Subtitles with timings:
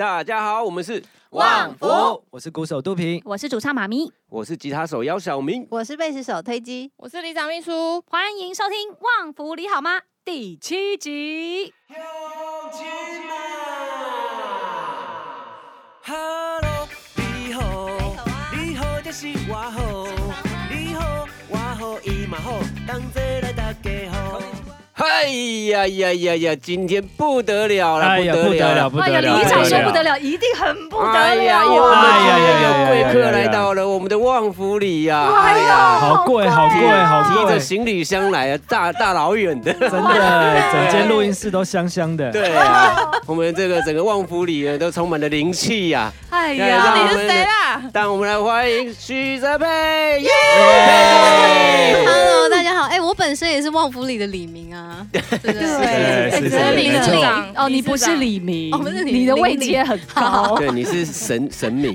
[0.00, 1.02] 大家好，我们是
[1.32, 11.74] 旺福，我是鼓手杜平，我是主唱妈咪，我是吉他手姚小明，我是贝斯手推机，我是李长秘书，欢迎收听《旺福你好吗》第七集。
[16.06, 17.90] Hello，你好，
[18.56, 20.06] 你好就是我好，
[20.70, 24.40] 你好我好伊嘛好，同齐来大家好。
[25.20, 25.26] 哎
[25.68, 26.56] 呀呀呀呀！
[26.62, 28.24] 今天不得了了，不
[28.54, 29.18] 得了，不得了！
[29.18, 31.12] 哎呀，里长说不得了，一定很不得了。
[31.12, 32.00] 哎呀，我们
[32.62, 35.30] 有贵客来到了我们的旺福里呀！
[35.36, 37.44] 哎呀，好贵，好贵，好贵！
[37.44, 42.32] 提着行李箱来啊，大大老远的，真的，整间录音室都香香的。
[42.32, 46.10] 对啊，我们这个整个旺福里都充满了灵气呀！
[46.30, 47.82] 哎呀，你是谁啊？
[47.92, 49.66] 让我们来欢迎许哲佩。
[52.06, 52.86] Hello，大家好。
[52.86, 55.06] 哎，我本身也是旺福里的李明啊。
[55.12, 58.70] 对，是李明长哦，你不是李明，
[59.04, 60.56] 你的位阶很高。
[60.56, 61.92] 对，你是神神明。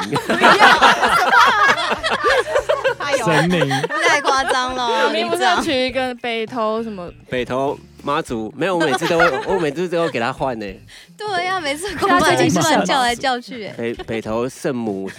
[3.23, 3.69] 神明。
[4.07, 7.09] 太夸张了，你不是要取一个北投什么？
[7.29, 10.65] 北投妈祖没有，我每次都会， 我每次都会给他换呢。
[11.17, 13.67] 对呀，每次他最近是乱叫来叫去。
[13.75, 15.09] 北北头圣母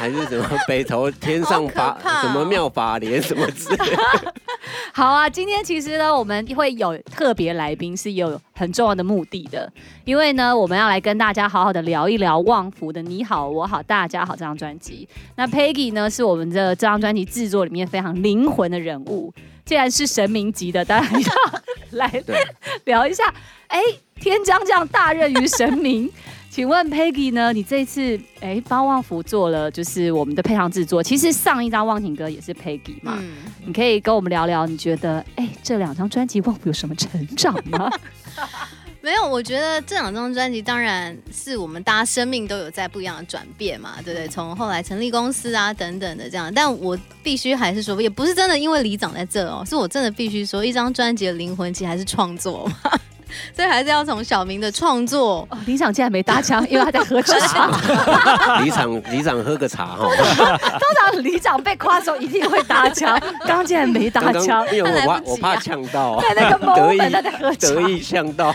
[0.00, 0.48] 还是什么？
[0.66, 3.96] 北头天上法什么妙法莲什么之类。
[4.94, 9.70] 好啊，今天其实呢，我们会有特别来宾，是有很重要的目的的。
[10.06, 15.06] 因为呢，我们要来跟大家好好的聊一聊旺福的《你好我好大家好》这张专辑。
[15.36, 19.30] 那 Peggy 呢，是我们的这张专辑制作里面非常灵魂的人物。
[19.64, 21.32] 既然是神明级的，当然要
[21.98, 22.24] 来
[22.84, 23.22] 聊一下。
[23.68, 23.80] 哎，
[24.20, 26.10] 天将降大任于神明，
[26.50, 27.52] 请问 Peggy 呢？
[27.52, 31.02] 你这次哎帮旺福做了就是我们的配唱制作。
[31.02, 33.32] 其实上一张《忘情歌》也是 Peggy 嘛，嗯、
[33.66, 37.90] 你可以跟我们聊聊，你觉得哎这两张专辑旺福有什么成长吗？
[39.04, 44.26] 没有，我觉得这两张专辑当然是我们大家生命都有在不一样的转变嘛，对不对？
[44.28, 52.92] 从后来成立公司啊等等的这样，但我必须还是说，也不是真的因为李长在这哦，是我真的必须说，一张专辑的灵魂其实还是创作嘛，
[53.54, 55.46] 所以还是要从小明的创作。
[55.50, 57.68] 哦，李长竟然没搭腔，因为他在喝茶。
[58.64, 60.08] 李长，李长喝个茶哈。
[60.16, 60.80] 通
[61.12, 68.54] 常李长被夸的时候一定会搭腔，刚刚竟然没搭腔，因为我怕我怕呛到，在那个 moment 他在喝茶，得意呛到。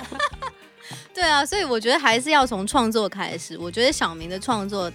[1.19, 3.57] 对啊，所以我觉得还是要从创作开始。
[3.57, 4.90] 我觉得小明的创作，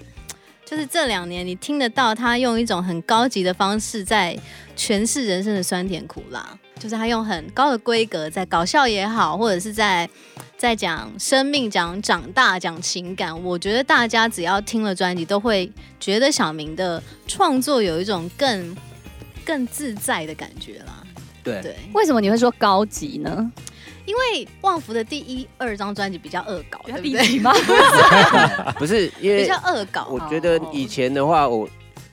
[0.65, 4.35] 就是这两年你听得到他用一种很高级的方式在
[4.75, 10.09] 诠释人生的酸甜苦辣，就是他用很高的规格在搞笑也好，或者是在
[10.57, 13.45] 在讲生命、讲长大、讲情感。
[13.45, 15.71] 我觉得大家只要听了专辑，都会
[16.01, 18.75] 觉得小明的创作有一种更
[19.45, 21.05] 更自在的感觉啦。
[21.43, 23.53] 对对，为什么你会说高级呢？
[24.07, 27.41] 因为旺福的第一、二张专辑比较恶搞，对不对？
[28.79, 30.09] 不是，因为比较恶搞。
[30.11, 31.69] 我觉得以前的话，我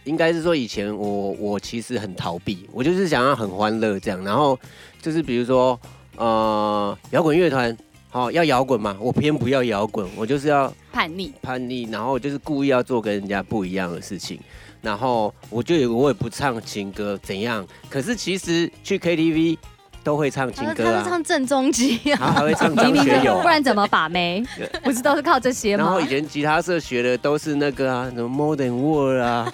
[0.06, 4.24] 应该是说以前我我其实很逃避，我就是想要很欢乐这样。
[4.24, 4.58] 然后
[5.02, 5.80] 就是比如说
[6.16, 7.76] 呃，摇滚乐团，
[8.10, 14.40] 好要摇滚嘛，我偏不要摇滚，我就是要叛逆叛逆，然后就是故意要做跟人家不一样的事情。
[14.82, 19.58] 然后我就我也不唱情歌怎样，可是其实去 KTV。
[20.04, 24.44] 都会唱情歌啊，唱正中基啊，然后还会唱 张学友，不然怎么把妹？
[24.84, 25.84] 不是都是靠这些吗？
[25.84, 29.52] 然后以前吉他社学的都是那个啊，什么 Modern World 啊，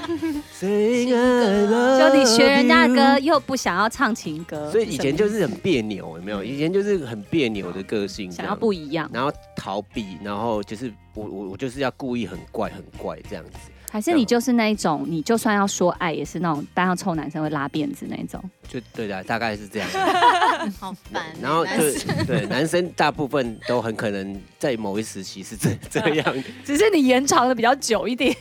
[0.60, 6.42] 就你学人家的歌，又不想要唱情歌，所以以前就是很别扭，有没有？
[6.42, 13.58] 以前就是很别扭的个性，想要不一样，然后逃避，然后就是我我我就是要故意很怪很怪这样子。
[13.92, 18.42] 还是你就是那一种，你就算要说爱，也是那种班上臭男生会拉辫子那一种。
[18.66, 19.88] 就对的，大概是这样。
[20.80, 21.22] 好烦。
[21.42, 25.68] 然后就对男生大部分都很可能在某一时期是这
[26.00, 28.34] 这样， 只是你延长的比较久一点。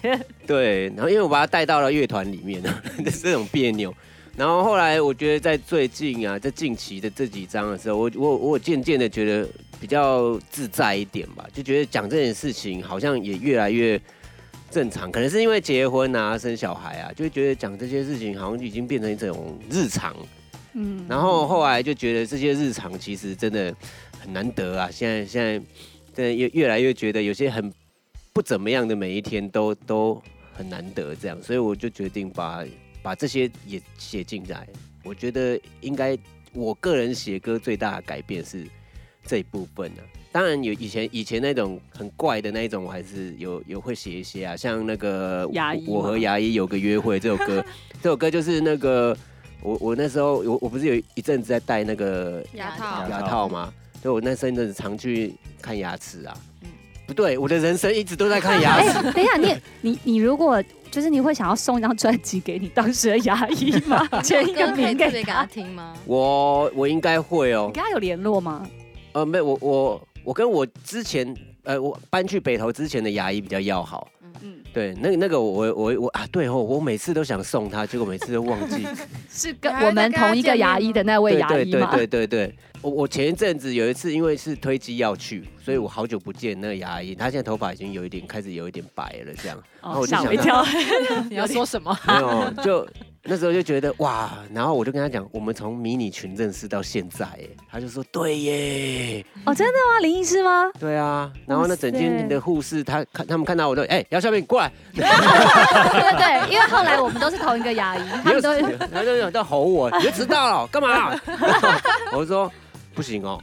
[0.47, 2.73] 对，然后因为我把他带到了乐团里面呢，
[3.21, 3.93] 这种别扭。
[4.37, 9.45] 然后后来我觉得在最近啊，在近期的这几章的时候，我我我渐渐的觉得
[9.81, 14.01] 比较自在一点吧，就觉得讲这件事情好像也越来越。
[14.71, 20.15] 正常，可能是因为结婚啊、生小孩啊，就会觉得讲这些事情好像已经变成一种日常。
[20.73, 23.75] 嗯，然后后来就觉得这些日常其实真的
[24.17, 24.89] 很难得啊。
[24.89, 25.59] 现在现在
[26.13, 27.71] 真的越越来越觉得有些很
[28.31, 30.23] 不怎么样的每一天都都
[30.53, 32.65] 很难得这样，所以我就决定把
[33.03, 34.65] 把这些也写进来。
[35.03, 36.17] 我觉得应该
[36.53, 38.65] 我个人写歌最大的改变是
[39.25, 40.10] 这一部分呢、啊。
[40.31, 45.45] 当然有以前以前那种很怪的那一种，我还是有有会写一些啊，像那个
[45.87, 47.63] 我和牙医有个约会这首歌，
[48.01, 49.15] 这首歌就是那个
[49.61, 53.73] 我我那时候我我不是有一阵子在戴那个牙套牙套吗？
[54.01, 56.35] 所以我那时候一阵子常去看牙齿啊，
[57.05, 59.11] 不对，我的人生一直都在看牙哎、齿。
[59.11, 64.07] 等一下，你你你如果就是你会想要送一张专辑给你当时的牙医吗？
[64.23, 65.45] 签一个名给特别给他他。
[65.45, 65.93] 听吗？
[66.05, 68.65] 我我应该会哦你，跟他有联络吗？
[69.13, 74.07] 呃，没有，我我我跟我之前呃，我搬去北投之前的牙医比较要好。
[74.43, 78.87] 嗯，对，那那个我我我啊，对哦，我每次都想送他，结果每次都忘记。
[79.29, 81.95] 是跟我们同一个牙医的那位对对对牙医吗？
[81.95, 89.61] 对对对，我我前一阵子有一次，因为是推机要去，所以我好久不见那个牙医，他现在头发已经有一点开始有一点白了，这样。
[89.81, 90.65] 然后哦，我就想到吓我一跳。
[91.29, 91.95] 你要说什么？
[92.07, 92.87] 没有，就
[93.23, 99.99] 那时候就觉得哇，然后我就跟他讲，我们从迷你群认识到现在，哎，他就说对耶，哦，真的吗？
[100.01, 100.71] 林医师吗？
[100.79, 111.15] 对啊，然后那整间的护士，他看他们看到我都，哎，姚小敏过来，对对对，因为后来我们都是同一个牙医， 他们都然后就有在吼我，你就迟到了，干嘛？
[112.11, 112.51] 我就说
[112.95, 113.39] 不行哦，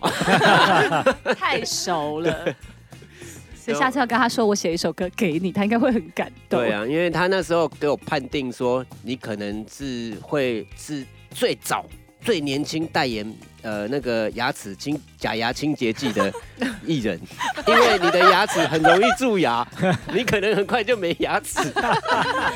[1.38, 2.34] 太熟了。
[3.68, 6.58] 所以下次要跟他说，我写一首歌给你，他应该会很感动。
[6.58, 11.84] 对啊，因为他那时候给我判定说，你可能是会是最早
[12.20, 13.26] 最年轻代言
[13.62, 16.32] 呃那个牙齿清假牙清洁剂的
[16.84, 17.20] 艺人，
[17.66, 19.66] 因为你的牙齿很容易蛀牙，
[20.12, 21.58] 你可能很快就没牙齿。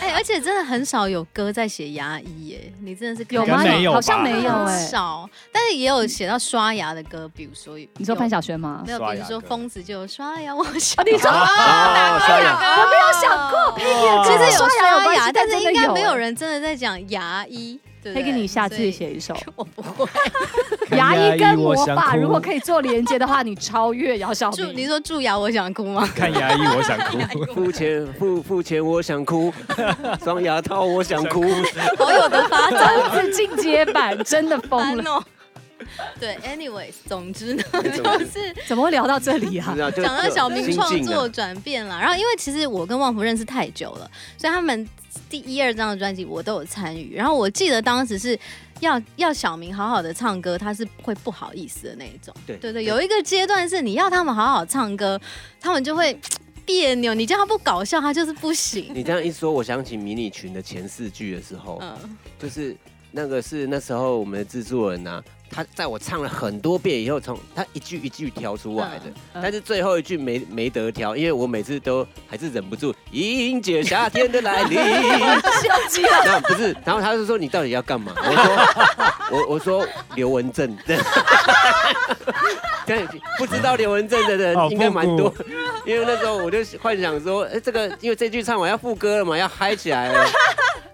[0.01, 3.63] 哎、而且真的很少有歌在写牙医耶，你真的是有吗？
[3.63, 8.83] 没有吧好像没有哎、很少，但是也有写到刷牙的歌，比如说你说潘晓萱吗？
[8.87, 13.79] 没有，比如说疯子就有刷牙，我想哦，你说哦，刷牙，我没有想过
[14.25, 17.79] 其实有刷牙有牙，但是应该没有人真的在讲牙医。
[18.03, 19.37] 对不对，Peggy 你下次所以写一首。
[19.57, 20.07] 我不会。
[20.97, 24.79] 牙医跟魔法如果可以做连接的话，你超越姚小蛀，明。
[24.79, 26.07] 你说蛀牙，我想哭吗？
[26.15, 27.19] 看牙医我想哭，
[27.55, 29.53] 付钱付付钱，我想哭，
[30.23, 31.43] 双牙套我想哭。
[31.97, 35.23] 好有的发展，真是进阶版，真的疯了。
[36.21, 41.99] 对，anyways，总之呢，就是怎么会聊到这里啊 讲到小明创作转变啦。
[42.01, 44.89] 然后因为其实我跟旺福认识太久了，所以他们
[45.29, 47.15] 第一二张的专辑我都有参与。
[47.17, 48.39] 然后我记得当时是
[48.81, 52.35] 要要小明好好的唱歌，他是会不好意思的那一种。
[52.47, 55.21] 对对对，有一个阶段是你要他们好好唱歌，
[55.61, 56.19] 他们就会
[56.65, 57.15] 别扭。
[57.15, 58.91] 你叫他不搞笑，他就是不行。
[58.95, 62.77] 你这样一说，我想起迷你群的前四句的时候，嗯，就是
[63.13, 69.03] 那个是那时候我们的制作人啊，他在我唱了很多遍以后，从他一句一句挑出来的，
[69.35, 74.79] 嗯但是最后一句没没得挑，因为我每次都还是忍不住迎接夏天的来临。
[74.79, 76.09] 笑。
[76.25, 78.15] 那不是，然后他就说你到底要干嘛？
[78.17, 78.57] 我说
[79.39, 80.75] 我我说刘文正，
[82.87, 83.07] 对，
[83.37, 85.33] 不知道刘文正的人好应该蛮多，
[85.85, 90.27] 因为那时候我就幻想说，哎，这个因为这句唱完要副歌了嘛，要嗨起来了，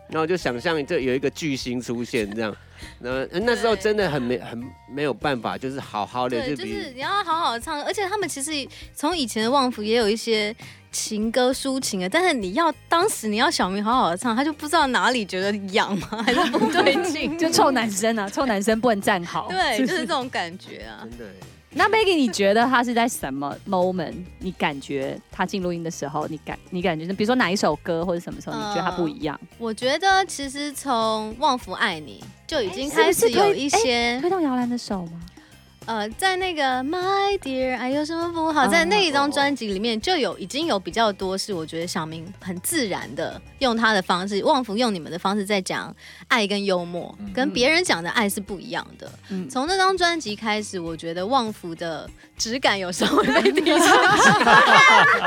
[0.09, 2.57] 然后我就想象这有一个巨星出现这样，
[3.01, 8.51] 那那时候真的很没很没有办法，就是好好的对，就就是你要好好的唱，而且他们其实
[8.95, 10.55] 从以前的旺福也有一些
[10.91, 19.49] 情歌抒情的，但是你要当时你要小明好好的唱，他就不知道哪里觉得痒吗，还是不对劲， 就臭男生啊，臭男生不能站好。
[19.51, 21.01] 对，就是这种感觉啊。
[21.03, 21.33] 真的耶
[21.79, 24.13] 那 Maggie，你觉得他是在什么 moment？
[24.41, 29.39] 你感觉他进录音的时候，你感你感觉，比如说哪一首歌或者什么时候，你觉得他不一样？
[29.59, 32.21] 我觉得其实从《旺福爱你》
[32.51, 35.21] 就已经哎开始有一些推动摇篮的手吗？
[35.89, 45.95] 呃，在那个 My Dear 哎有什么不好，哦在那一张专辑里面就有已经有比较多是我觉得小明很自然的用他的方式，旺福用你们的方式在讲
[46.29, 49.11] 爱跟幽默，跟别人讲的爱是不一样的。
[49.31, 53.81] 嗯，从那张专辑开始，我觉得旺福的质感有稍微被提升，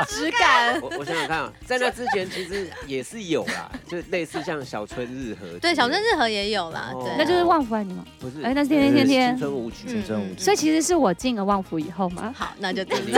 [0.06, 0.78] 质感。
[0.80, 7.02] 我我想想看啊，在那之前其实也是有啦，就类似像小春日和对，小春日和也有啦，哦。
[7.04, 8.04] 对，那就是旺福爱你吗？
[8.20, 9.30] 不是，哎那是天天天天。
[9.32, 10.04] 青春舞曲，嗯。
[10.06, 12.30] 真舞所以其实是我进了旺福以后嘛。
[12.36, 13.16] 好，那就你运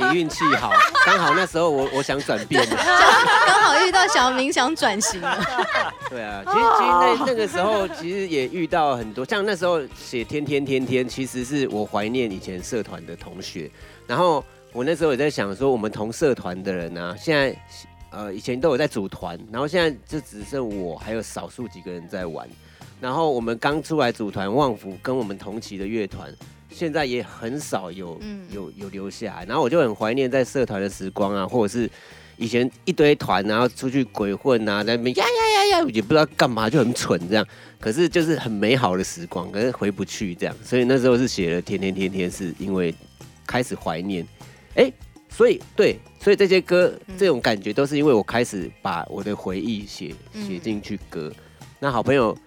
[0.00, 0.72] 你运气好，
[1.04, 2.76] 刚好那时候我我想转变了，
[3.46, 5.38] 刚好遇到小明想转型了。
[6.08, 13.70] 对啊，其实其实那那个时候其实也遇到很多，像那时候写天天天天，其实是我怀念以前社团的同学，
[14.06, 17.54] 然后我那时候也在想说，我们同社团的人啊，现在
[18.10, 22.48] 呃以前都有在组团，然后现在就只剩我还有少数几个人在玩，
[23.02, 26.32] 然后我们刚出来组团，旺福跟我们同期的乐团。
[26.70, 31.90] 现在也很少有嗯有有留下来，然后我就很怀念在社团的时光啊，或者是
[32.36, 37.44] 以前一堆团，然后出去鬼混啊，在那边呀呀呀呀，也不知道干嘛，就很蠢这样。
[37.80, 40.54] 可是就是很美好的时光，可是回不去这样。
[40.62, 42.94] 所以那时候是写了天天天天，是因为
[43.44, 44.24] 开始怀念。
[44.76, 44.90] 哎，
[45.28, 51.32] 所以对，所以这些歌这种感觉都是因为我开始把我的回忆写写进去歌。
[51.80, 52.38] 那好朋友。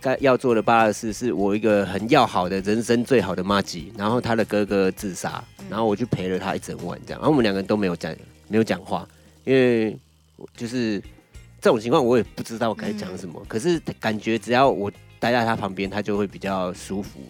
[0.00, 8.14] 该要做的八二四是我一个很要好的人生最好的妈吉，然后他的哥哥自杀，嗯然后我就陪了他一整晚这样，然后我们两个人都没有讲
[8.48, 9.06] 没有讲话，
[9.44, 9.96] 因为
[10.56, 11.00] 就是
[11.60, 17.20] 这种情况我也不知道该讲什么，可是感觉只要我待在他旁边，他就会比较舒服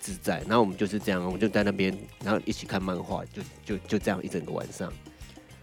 [0.00, 0.42] 自在。
[0.48, 4.90] 然后我们就是这样，我们就在那边，然后一起看漫画，就就就这样一整个晚上。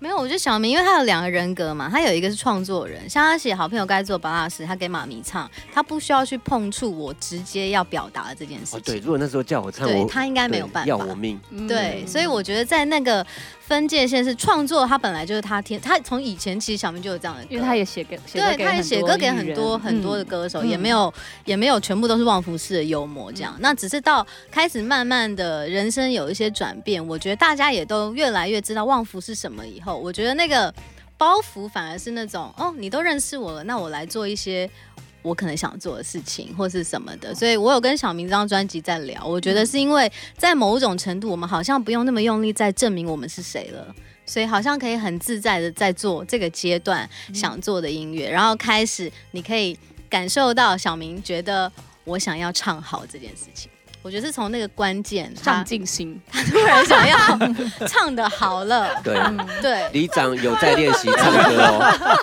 [0.03, 8.79] 没有，我觉得小明，因为他有两个人格嘛，他有一个是创作人，像他写《好朋友该做巴拉时》，他给妈咪唱，他不需要去碰触我直接要表达的这件事情。
[8.79, 11.39] 哦，对，如果那时候叫我唱，对他应该没有办法要我命。
[11.69, 13.25] 对，所以我觉得在那个
[13.65, 21.13] 分界线是创作，他本来就是他天，他从以前其实小明就有这样的歌，因为他也写给，写对，他也写歌给很多很多的歌手，也没有
[21.45, 30.73] 也没有全部都是旺福式的幽默这样，那只是到开始慢慢的人生有一些转变，我觉得大家也都越来越知道旺福是什么以后，我觉得那个。
[31.15, 34.69] 包袱反而是那种哦，你都认识我了，那我来做一些
[35.23, 37.33] 我可能想做的事情，或是什么的。
[37.33, 49.77] 所以我有跟小明这张专辑在聊，我觉得是因为在某种程度，我们好像不用那么用力在证明我们是谁了，所以好像可以很自在的在做这个阶段想做的音乐，然后开始你可以
[50.09, 51.71] 感受到小明觉得
[52.03, 53.71] 我想要唱好这件事情。
[54.01, 57.17] 我觉得是从那个关键上进心，他突然想要
[57.87, 59.01] 唱的好了。
[59.01, 62.19] 对、嗯、对，李长有在练习唱歌哦。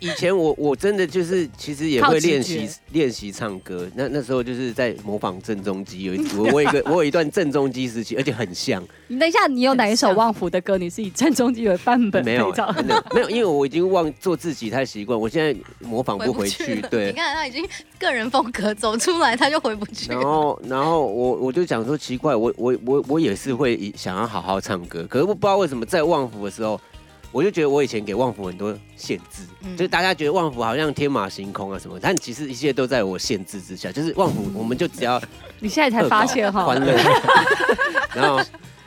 [0.00, 8.82] 以前我我真的就是其实也会练习练习唱歌，那那时候就是在模仿郑中基，有一我我有一个我有一段 郑中基时期，而且很像。
[9.06, 10.76] 你等一下，你有哪一首旺福的歌？
[10.76, 12.24] 你是以郑中基为范本？
[12.24, 16.80] 没有，没有，没有，因为我已经忘做自己太习惯，我现在模仿不回去。
[16.90, 17.66] 对，你看他已经
[17.98, 20.10] 个人风格走出来，他就回不去。
[20.12, 26.80] 然后，然后我我就想说奇怪，我我我我也是会想要好好唱歌，可是我不知道为什么在旺福的时候。
[27.34, 33.90] 我就觉得我以前给旺福很多限制，嗯、就是大家觉得旺福好像天马行空啊什么，但其实一切都在我限制之下。
[33.90, 35.20] 就是旺福，我们就只要
[35.58, 36.96] 你现在才发现哈，欢乐。
[38.14, 38.40] 然后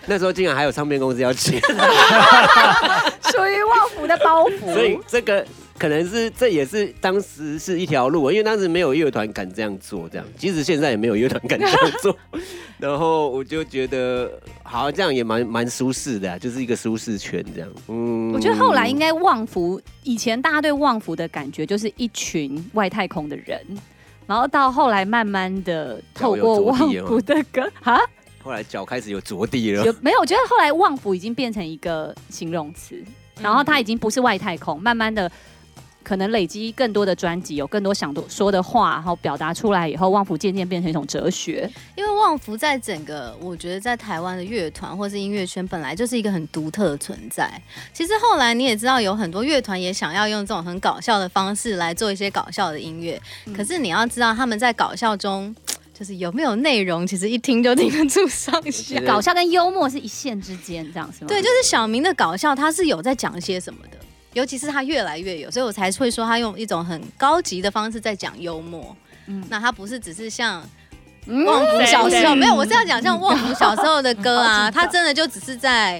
[0.05, 1.59] 那时候竟然还有唱片公司要签，
[3.29, 4.73] 属于旺福的包袱。
[4.73, 5.45] 所以这个。
[5.77, 12.17] 可能是这也是当时是一条路，因为当时没有乐团敢这样做，这样，即使现在也没有乐团敢这样做。
[12.79, 14.31] 然后我就觉得，
[14.63, 17.69] 好，这样也蛮蛮舒适的，就是一个舒适圈这样。
[17.87, 23.59] 嗯，我觉得后来应该旺福，以前大家对旺福的感觉就是一群外太空的人，
[24.25, 27.99] 然后到后来慢慢的透过旺福的歌，哈，
[28.43, 29.85] 后来脚开始有着地了。
[29.85, 30.19] 有没有？
[30.19, 32.99] 我觉得后来旺福已经变成一个形容词，
[33.41, 35.31] 然后它已经不是外太空，慢慢的。
[36.07, 41.69] 可能累积更多的专辑，有更多想说的话，然后表达出来以后，旺福渐渐变成一种哲学。
[41.97, 47.61] 因为旺福在整个，我觉得在台湾的乐团或是音乐圈本来就是一个很独特的存在。
[47.91, 53.21] 其实后来你也知道，有很多乐团也想要用这种很搞笑的方式来做一些搞笑的音乐。
[53.45, 55.53] 嗯、可是你要知道，他们在搞笑中
[55.93, 58.97] 就是有没有内容，其实一听就听得出上下。
[59.01, 61.27] 搞笑跟幽默是一线之间，这样是吗？
[61.27, 63.97] 对，就是小明的搞笑，他是有在讲些什么的。
[64.37, 68.95] 尤其是他越来越有，所以我才会说他用一种很高级的方式在讲幽默。
[69.25, 70.63] 嗯，那他不是只是像
[71.25, 75.99] 旺福小时候，没有，我是要讲像旺福小时候的歌啊， 他真的就只是在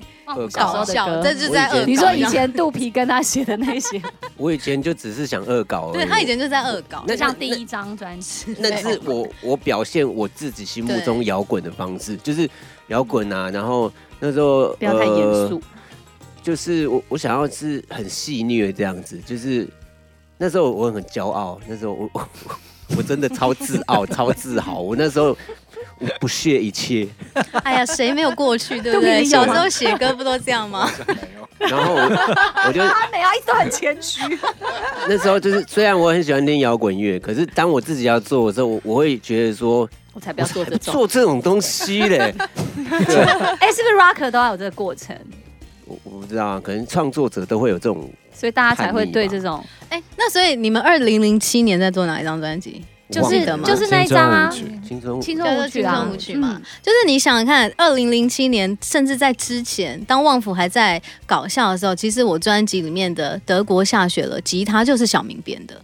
[0.53, 1.85] 搞笑，这是在恶搞。
[1.87, 3.99] 你说以前肚皮跟他写的那些，
[4.37, 5.91] 我以前就只是想恶搞。
[5.91, 12.47] 对，他以前就在恶搞，那像第一张专辑，那是我我表现我自己心目中摇滚的方式，就是
[12.89, 13.49] 摇滚啊。
[13.49, 15.59] 然后那时候不要太严肃。
[16.47, 19.19] 就是我，我想要是很戏虐这样子。
[19.25, 19.67] 就是
[20.37, 22.29] 那时候我很骄傲，那时候我我
[22.95, 24.79] 我真的超自傲、超自豪。
[24.79, 25.37] 我那时候
[25.99, 27.05] 我不屑一切。
[27.65, 29.25] 哎呀，谁没有过去，对不对？
[29.25, 30.89] 小时候写歌不都这样吗？
[31.59, 32.01] 然后我，
[32.65, 34.21] 我就他没有一直都很谦虚。
[35.09, 42.33] 那时候就是，虽然我很喜欢听摇滚乐，可是当我自己要做的时候，我我会觉得说，我才不要做这种做这种东西嘞。
[43.05, 43.21] 对，
[43.59, 45.13] 哎，是不是 rocker 都要有这个过程？
[45.87, 49.63] 我我不知道啊，可能创作者都会有这种，所以大家才会对这种。
[49.89, 52.83] 哎、欸，那所以你们二零零七年在做哪一张专辑？
[53.09, 54.49] 就是就是那一张啊，
[54.85, 56.61] 青春青春舞曲啊，舞曲嘛。
[56.83, 65.75] 就是你想想看，二零零七年，甚至在之前，当旺福还在搞笑的时候，其实我专辑里面的《德国下雪了》吉他就是小明编的。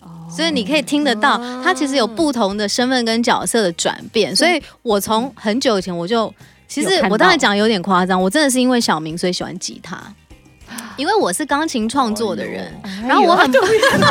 [0.00, 4.34] 哦，所以你可以听得到，他其实有不同的身份跟角色的转变。
[4.34, 6.32] 所以我从很久以前我就。
[6.70, 10.00] 其实我刚才讲有点夸张，我真的是因为小明所以喜欢吉他，
[10.96, 12.72] 因为我是钢琴创作的人，
[13.08, 14.06] 然后我很有什么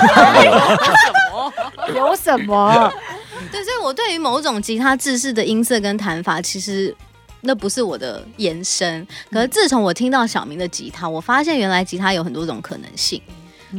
[1.96, 2.92] 有什么？
[3.50, 6.94] 对，所以我对于某种吉他制式的音色跟弹法，其实
[7.40, 9.08] 那不是我的延伸。
[9.32, 13.22] 可是自从我听到小明的吉他，我发现原来吉他有很多种可能性，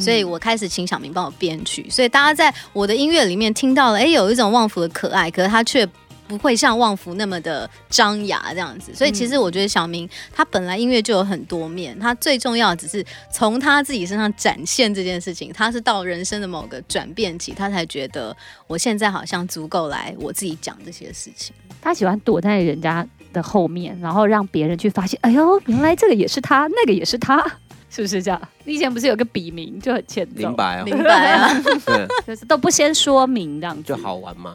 [0.00, 1.86] 所以我开始请小明帮我编曲。
[1.90, 5.86] 所以大家在我的音乐里面听到了，哎，有一种旺福的可爱，可是他却。
[6.30, 8.94] 不会像旺福那么的张牙这样子。
[8.94, 15.52] 所以其实我觉得小明他本来音乐就有很多面，他最重要的只是从他自己身上展现这件事情。
[15.52, 18.36] 他是到人生的某个转变期，他才觉得
[18.68, 21.52] 我现在好像足够来我自己讲这些事情。
[21.82, 27.44] 他喜欢躲在人家的后面，然后让别人去发现，哎呦，原来这个也是他，那个也是他。
[27.92, 28.40] 是不是这样？
[28.62, 30.36] 你以前不是有个笔名就很欠揍？
[30.36, 31.52] 明白啊，明白啊，
[31.84, 34.54] 对，就是都不先说明这样子就好玩嘛。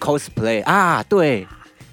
[0.00, 1.46] Cosplay 啊，对，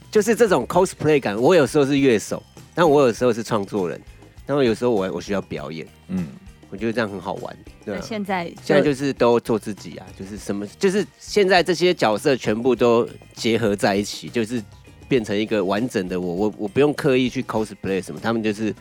[0.10, 1.40] 就是这种 cosplay 感。
[1.40, 2.42] 我有时候是乐手，
[2.74, 4.02] 但我有时候是创作人，
[4.46, 6.26] 然后有时候我我需要表演，嗯，
[6.70, 7.58] 我觉得这样很好玩。
[7.86, 14.64] 对啊，现在现在就是都做自己啊，就是什么，就是现在这些角色全部都结合在一起，就是
[15.08, 16.34] 变成一个完整的我。
[16.34, 18.74] 我我不用刻意去 cosplay 什么，他们就是。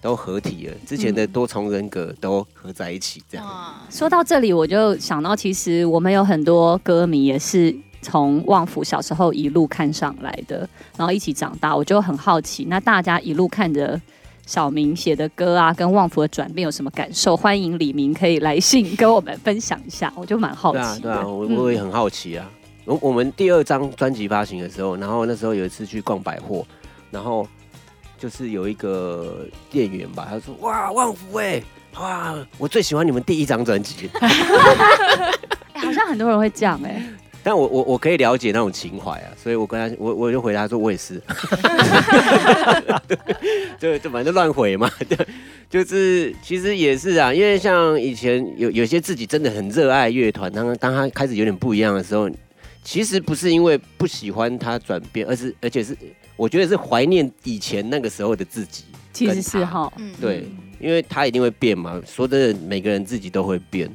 [0.00, 3.44] 都合体了，之前的多重人格都合在一起，这样。
[3.90, 11.74] 说到这里，我就想到，其实我们有很多歌迷也是从旺福小时候一路看上来的，然后一起长大。
[11.76, 14.00] 我就很好奇，那大家一路看着
[14.46, 17.36] 小明写的歌啊，跟旺福的转变有什么感受？
[17.36, 20.78] 欢迎李明可以来信跟我们分享一下，我就蛮好奇。
[21.02, 22.50] 对啊，对啊，我我也很好奇啊。
[22.84, 26.66] 我、嗯、我们第二张专辑发行的时候，然后那时候有一次去逛百货，
[27.10, 27.46] 然后。
[28.20, 31.62] 就是有一个店员吧，他说：“哇，旺福哎，
[32.00, 34.10] 哇，我最喜欢你们第一张专辑。
[34.12, 34.28] 欸
[35.78, 37.00] ”好像很多人会这样哎，
[37.48, 41.18] 但我我我可以了解那种情怀啊，所以我跟他我我就回答说，我也是，
[43.80, 45.16] 对，就反正乱回嘛，对，
[45.70, 52.28] 就是其实也是啊，因为像以前有有些自己真的很热爱乐团，当当他开始有点不一样的时候，
[52.84, 55.96] 其实不是因为不喜欢他转变，而是而且是。
[56.36, 60.46] 我觉得是怀念以前那个时候的自己，其实是哈，对，
[60.78, 62.00] 因为他一定会变嘛。
[62.06, 63.90] 说真的，每个人自己都会变，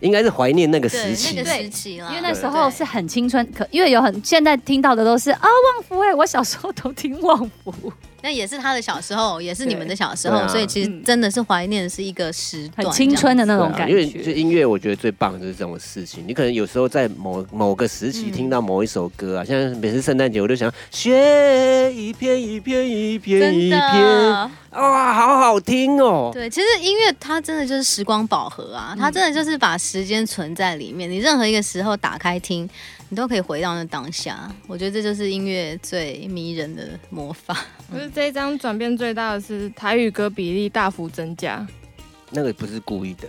[0.00, 2.08] 应该是怀念那个时期，那个时期啦。
[2.10, 7.92] 因为那时候是很青春，可因为有很现在听到的都是啊，旺福哎，我小时候都听旺福。
[8.20, 13.90] 那也是他的小时候，也是你们的小时候，啊、所以其实真的是怀念的是一个时段，很青春的那种感觉。
[13.90, 16.24] 因为就音乐，我觉得最棒的就是这种事情。
[16.26, 26.30] 你可能有时候在某某个时期听到某一首歌啊，像每次圣诞节，我就想雪一片一片一片一片，哇，好好听哦。
[26.32, 32.68] 对，其实音乐它真的就是时光宝盒啊，它真的就是把时间存在里面，你任何一个时候打开听。
[33.10, 37.56] 你都可以回到那当下，我觉得这就是音乐最迷人的魔法。
[37.90, 41.66] 可是这一张转变最大的是台语歌比例大幅增加，
[42.30, 43.26] 那个不是故意的，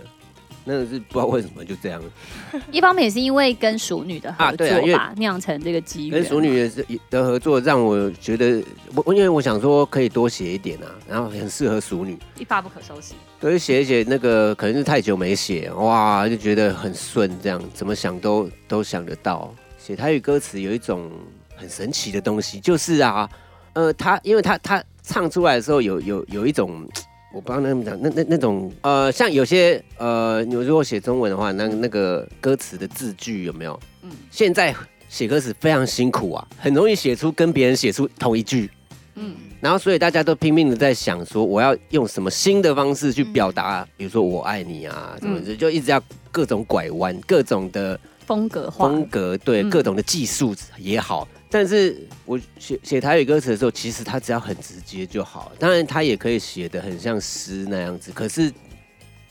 [0.66, 2.02] 那个是不知道为什么就这样。
[2.70, 6.10] 一方面也是因为跟熟女的合作吧，酿、啊啊、成这个机遇。
[6.10, 8.62] 跟熟女的的合作让我觉得，
[8.94, 13.14] 我因为我想说可以多写一点啊，然后很适合熟女，一发不可收拾。
[13.40, 19.50] 所以写一写那个可能是太久没写，哇，就觉得很顺，这样怎么想都都想得到。
[19.90, 21.10] 写台语歌词有一种
[21.56, 23.28] 很神奇的东西，就是啊，
[23.72, 26.88] 呃，他因为他他唱出来的时候有有有一种，
[27.34, 33.76] 我不知道那么讲，那那那种呃，像有些呃，你如果写中文的话，那那个歌词的字句有没有？
[34.02, 34.72] 嗯，现在
[35.08, 38.70] 写歌词非常辛苦啊，很容易写出跟别人写出同一句，
[39.16, 46.00] 嗯，然后所以大家都拼命的在想说，我要用什么新的方式去表达，比如说我爱你啊，什么的，就一直要
[46.30, 47.98] 各种拐弯，各种的。
[48.30, 55.50] 风格化，风格对、嗯、各种的技术也好，但是我写写台语歌词的时候，其实他只要很直接就好。
[55.58, 58.12] 当然，他也可以写的很像诗那样子。
[58.12, 58.52] 可是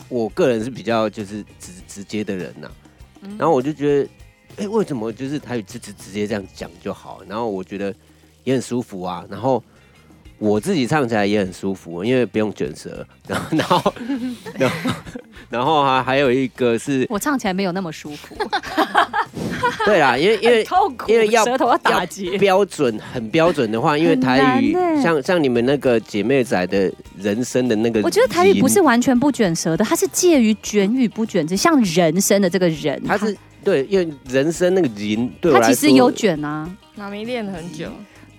[0.09, 2.73] 我个人是比较就是直直接的人呐、啊，
[3.39, 4.09] 然后我就觉得，
[4.57, 7.21] 哎、欸，为什么就是台语直直直接这样讲就好？
[7.25, 7.95] 然后我觉得
[8.43, 9.25] 也很舒服啊。
[9.29, 9.63] 然后。
[10.39, 13.93] 我自己唱起来也很舒服，因为不用卷舌，然后，然后，
[14.57, 14.79] 然后，
[15.49, 18.35] 然后还还有一个是，我唱起来没有那么舒服。
[19.85, 20.65] 对啦，因为因为
[21.07, 37.87] 因为要舌头要打结，标准很标准的话，因为台语像像你们那个姐妹仔的人生的那个，我觉得台语不是完全不卷舌的，它是介于卷与不卷，之像人生的这个人，它是对，因为人生那个人，对它其实有卷啊，妈咪练了很久。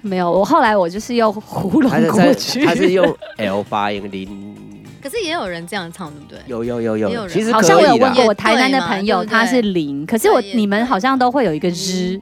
[0.03, 4.57] 没有，我后来我就是用喉咙过去，他是用 L 发音零。
[5.03, 6.39] 可是也有人这样唱，对不对？
[6.47, 12.21] 有有有有，其实好像我有问过我台南的朋友，他是零，可是我你们好像都会有一个日，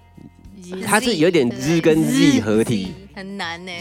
[0.84, 3.72] 他是有点日跟 Z 合体，很难呢。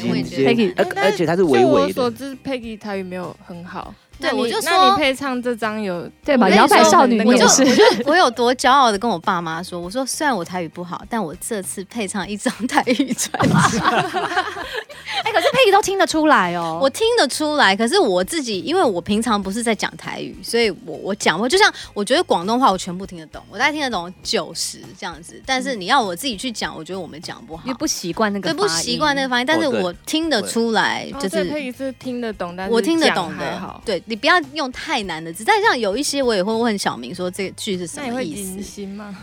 [0.76, 1.94] 而而且他是微微的。
[1.94, 3.94] 据我所知，Peggy 台语没有很好。
[4.20, 6.50] 对我就说那你配唱这张有 对吧？
[6.50, 13.32] 摇摆少女我就我就我就我有多骄傲的跟我爸妈说，我说虽然我台语不好，但我这次配唱一张台语专
[13.70, 13.78] 辑，
[15.24, 16.80] 哎，可是佩仪都听得出来哦。
[16.82, 17.76] 我听得出来。
[17.76, 25.42] 可是我自己，因为我平常不是在讲台语，所以我我讲我就像我觉得广东话我全部听得懂，我大概听得懂九十这样子。
[25.46, 29.46] 但是你要我自己去讲，我觉得我们讲不好因为，不习惯那个对，不习惯那个发音。
[29.46, 33.82] 但是我听得出来，哦就是佩仪是听得懂，但是我听得懂的还好。。
[33.86, 38.62] 对你不要用太难的字，但像有一些我也会问小明说这个句是什么意思。
[38.64, 39.16] 心吗？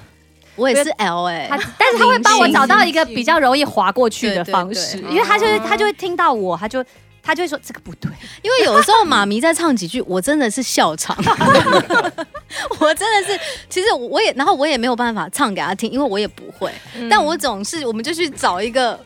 [0.57, 6.85] 我也是 L 哎、他，但是他会帮我找到一个比较容易划过去的方式，因为他就会哦他就会听到我，他就
[7.21, 8.09] 他就会说这个不对，
[8.41, 11.17] 因为有时候妈咪在唱几句，我真的是笑场，
[12.79, 17.09] 我真的是，其实我也，然后我也没有办法唱给他听，因为我也不会，嗯。
[17.09, 18.97] 但我总是，我们就去找一个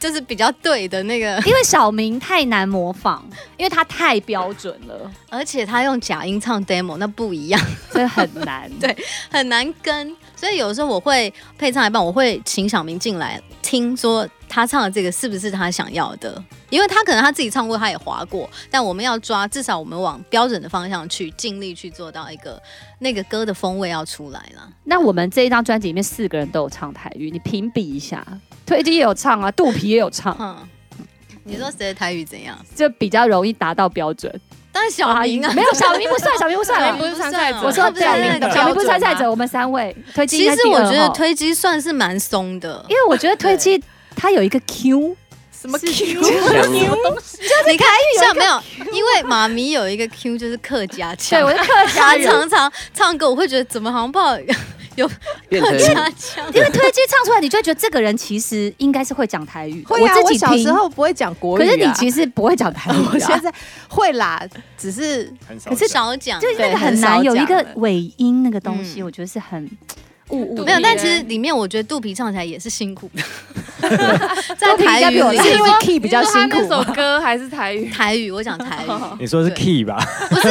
[0.00, 3.22] 就是比较对的那个，因为小明太难模仿，
[3.58, 7.60] 因为他太标准了， 而且他用假音唱 demo，那不一样，
[7.92, 8.68] 所以很难。
[8.80, 8.96] 对
[9.30, 22.58] 很难跟，所以有时候我会配唱一半，我会请小明进来听，说他唱的这个是不是他想要的，因为他可能他自己唱过，他也划过，但我们要抓，至少我们往标准的方向去，尽力去做到一个
[23.00, 24.66] 那个歌的风味要出来了。
[24.84, 28.26] 那我们这一张专辑里面四个人都有唱台语，你评比一下，
[28.64, 30.56] 推机也有唱啊，肚皮也有唱，嗯，
[31.44, 32.56] 你说谁的台语怎样？
[32.74, 34.40] 就比较容易达到标准。
[34.72, 36.80] 当然小明啊，没有小明不算，小明不算。
[36.80, 37.06] 小明不。
[37.06, 41.12] 是参赛者，我说他不是小明那个小明不是参赛者，我们三位推机其实我觉得号。
[41.12, 43.82] 推机算是蛮松的，因为我觉得推机
[44.14, 45.16] 它有一个 Q，
[45.60, 46.22] 什么 Q？
[46.22, 47.86] 强你看
[48.18, 48.62] 像没有？
[48.92, 52.26] 因为妈咪有一个 Q 就是客家腔，对，我是客家他人。
[52.26, 54.38] 常常唱歌，我会觉得怎么好像不好
[54.96, 55.08] 有
[55.48, 56.46] 变客家腔。
[56.54, 59.84] 因为推机唱出来，你就会觉得这个人其实应该是会讲台语。
[59.84, 63.10] 会啊，我自己听小时，候不会讲国语、啊，可是你其实不会讲台语、啊。
[63.12, 63.52] 我现在
[63.88, 64.42] 会啦，
[64.78, 69.70] 只是很少可是少讲，就是那个很难有一个尾音那个东西，嗯我觉得是很
[70.30, 70.64] 雾雾。
[70.64, 73.60] 没有，但其嘞实里面我觉得肚皮唱起来也是辛苦的，肚
[74.56, 75.38] 在台语里。
[75.38, 77.90] 是因为 key 比较辛苦那首歌还是台语？
[77.90, 79.96] 台语，我讲台语， 你说是 key 吧？
[80.28, 80.48] 不是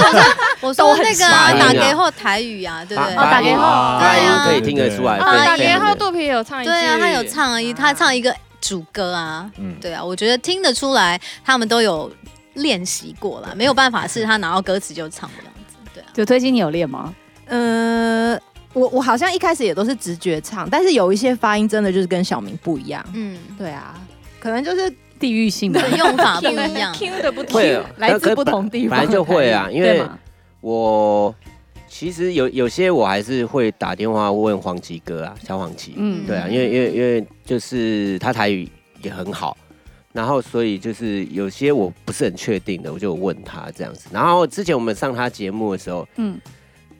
[0.62, 3.14] 我说 我说那个打给后台语啊，对不对？
[3.16, 3.62] 哦打给后
[4.00, 4.46] 对啊。
[4.46, 12.12] 可以听得出来，打给后肚皮有唱一句，对啊，他有唱一，他唱一个主歌啊，嗯，对啊，我觉得听得出来他们都有
[12.56, 16.08] 练习过了，没有办法是他拿到歌词就唱这样子，对啊。
[16.14, 17.14] 就推机你有练吗？
[17.48, 18.38] 呃，
[18.80, 23.04] 我我好像一开始也都是直觉唱，但是有一些发音真的就是跟小明不一样。
[23.14, 24.00] 嗯，对啊，
[24.40, 26.94] 可能就是地域性的，用法 不一样。
[26.94, 27.62] Q 的不同。
[27.98, 30.02] 来自不同地方反正就会啊，因为？
[30.62, 31.34] 我
[31.88, 38.70] 其实有有些我还是会打电话问黄奇哥啊，小黄奇，嗯对啊，因为因为因为就是他台语
[39.02, 39.58] 也很好，
[40.12, 44.10] 然后所以就是有些我不是很确定的，我就问他这样子。
[44.12, 46.38] 然后之前我们上他节目的时候，嗯，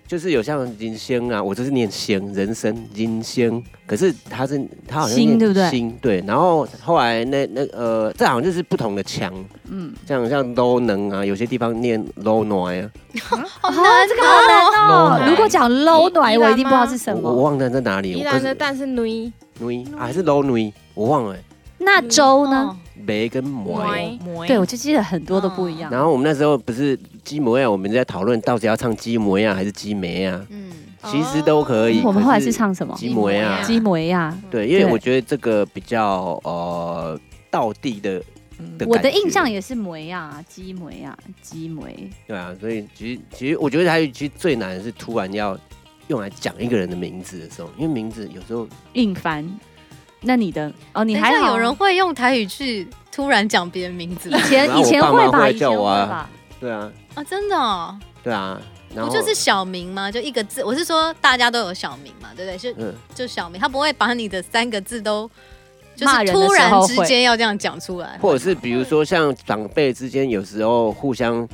[0.10, 5.70] 就是有像人生啊，我就是念仙人生人生，可是他是他好像念心对不对？
[5.70, 9.32] 心对，然后后来那那呃，这好像就是不同的腔，
[9.70, 12.90] 嗯，像像 low 能啊，有些地方念 low 暖啊，
[13.22, 13.38] 好
[13.70, 15.26] 难，这 个好难哦。
[15.30, 17.30] 如果讲 low 暖，宜我一定不知道是什么。
[17.30, 21.36] 我我忘了在哪里，宜我可是兰的蛋是女，女啊还是 low 女，我忘了
[21.80, 22.68] 那粥呢？
[22.70, 23.82] 哦梅跟摩。
[24.24, 25.90] 摩对，我就记得很多都不一样。
[25.90, 30.70] 然后我们那时候不是鸡模样，我们在讨论到底要唱鸡模样还是鸡梅呀，嗯，
[31.06, 32.02] 其实都可以。
[32.04, 32.94] 我们后来是唱什么？
[32.96, 34.38] 鸡模样，鸡模呀。
[34.52, 38.22] 对，因为我觉得这个比较呃道地的
[38.78, 42.12] 的我的印象也是梅呀，鸡梅呀，鸡梅。
[42.28, 45.58] 对啊，所以其实其实我觉得还有其实最难的是突然要
[46.10, 49.50] 用来讲一个人的名字的时候，因为名字有时候硬翻。
[50.22, 56.30] 那你的哦，你你还有人会用台语去突然讲别人名字以前以前会吧，以前会叫我啊吧。
[56.60, 57.24] 对啊啊？
[57.24, 58.60] 真的哦，对啊，
[58.94, 60.12] 然后不就是小名吗？
[60.12, 62.58] 就一个字，我是说大家都有小名嘛，对不对？
[62.58, 65.30] 就嗯就小名，他不会把你的三个字都
[65.96, 71.48] 就是突然之间要这样讲出来，或者是比如说像长辈之间有时候互相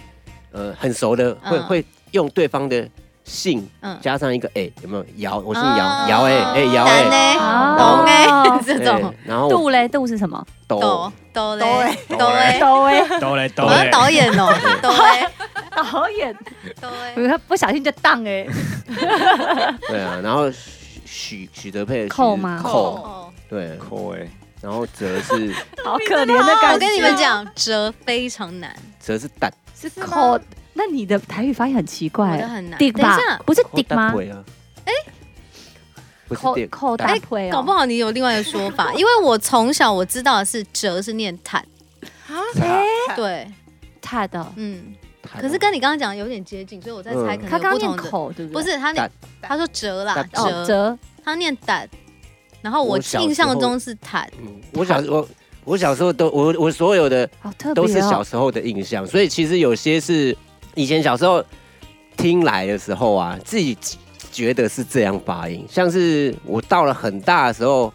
[0.51, 2.87] 呃很熟的会、嗯会用对方的
[3.25, 3.97] 姓嗯。
[4.01, 5.05] 加上一个哎、有没有？
[5.17, 5.37] 姚？
[5.39, 7.35] 我姓哦姚，姚哎哎姚丹哎，
[7.77, 10.41] 懂哎，这对种然后杜嘞，杜是什么？
[10.67, 13.49] 抖抖抖嘞抖抖嘞，抖哎，都嘞。
[13.49, 15.27] 都我要嘞，导演哦， 抖嘞。
[15.75, 16.33] 导演，
[16.79, 18.47] 抖嘞，不不小心就当哎。
[19.89, 20.49] 对啊，然后
[21.05, 22.61] 许许德佩的许寇吗？
[22.63, 22.95] 寇。
[23.03, 24.27] 哦对，扣哎，
[24.61, 26.73] 然后哲是好可怜的感觉。
[26.73, 30.39] 我跟你们讲，折非常难，哲是蛋，是扣，
[30.77, 32.37] 那你的台语发音很奇怪。
[32.37, 32.47] 的。
[32.47, 32.77] 很难。
[32.77, 33.01] 迪吧？
[33.01, 34.13] 等一下，，不是扣迪吗？
[34.85, 34.91] 哎，
[36.27, 41.65] 不是扣电扣大腿哦，搞不好你有另外一个说法， 因为我从小我知道的是折是念坦，
[42.61, 42.83] 哎，
[43.15, 43.47] 对，
[44.01, 44.93] 他的嗯，
[45.39, 47.37] 可是跟你刚刚讲的有点接近，所以我在猜嗯。
[47.37, 48.11] 可能他刚刚念有不同的。
[48.11, 48.61] 口，对不对？
[48.61, 48.69] 不？
[48.69, 49.11] 是他念，
[49.41, 51.87] 他说折啦，折，折他念胆，
[52.61, 55.27] 然后我印象中是坦，嗯，我小我
[55.63, 58.23] 我小时候都我我所有的好特别都是小哦。
[58.23, 60.35] 时候的印象，所以其实有些是
[60.75, 61.43] 以前小时候
[62.15, 63.75] 听来的时候啊，自己
[64.31, 67.91] 觉得是这样发音，像是我到了很大的时候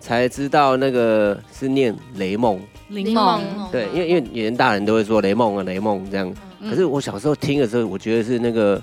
[0.00, 6.70] 才知道那个是念雷梦，雷梦，对，因为因为以前大人都会说雷梦啊雷梦这样，嗯。
[6.70, 8.82] 可是我小时候听的时候，我觉得是那个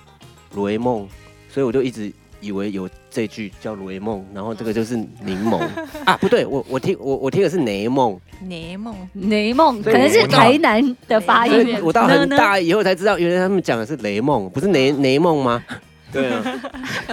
[0.55, 1.07] 雷梦，
[1.49, 2.11] 所以我就一直
[2.45, 5.59] 以为有这句叫雷梦，然后这个就是柠檬
[6.05, 8.19] 啊，不对，我我听我我听的是雷梦。
[8.47, 11.79] 雷梦，雷梦可能是台南的发音。
[11.81, 15.63] 我到很大以后才知道，原来他们讲的是雷梦，不是雷 雷梦吗？
[16.13, 16.41] 对啊，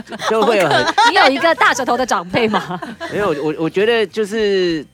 [0.06, 2.78] 就 就会有很你有一个大舌头的长辈吗？
[3.10, 4.84] 没有我我觉得就是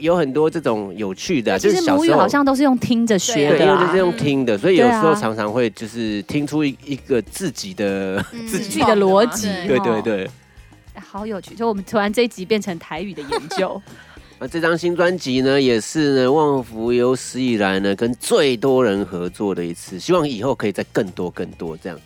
[0.00, 3.98] 有很多这种有趣的啊，其实母语好像都是用听着学，的啊因为就是。
[3.98, 10.30] 用听的，所以有时候常常会就是听出一一个自己的嗯 自己的逻辑，对哦对对。
[10.94, 11.54] 哎好有趣。
[11.54, 13.80] 就我们突然这一集变成台语的研究，
[14.40, 21.98] 那这张新专辑呢，也是呢旺福有史以来呢跟最多人合作的一次，希望以后可以再更多更多这样。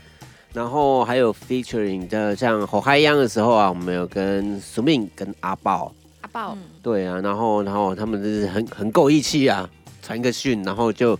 [0.53, 5.93] 然后还有 featuring 的像火嗨央的时候啊，我们有跟 Sumin 跟阿豹，
[6.25, 9.69] 阿豹，对啊，然后然后他们就是很很够义气啊，
[10.01, 11.19] 传个讯，然后就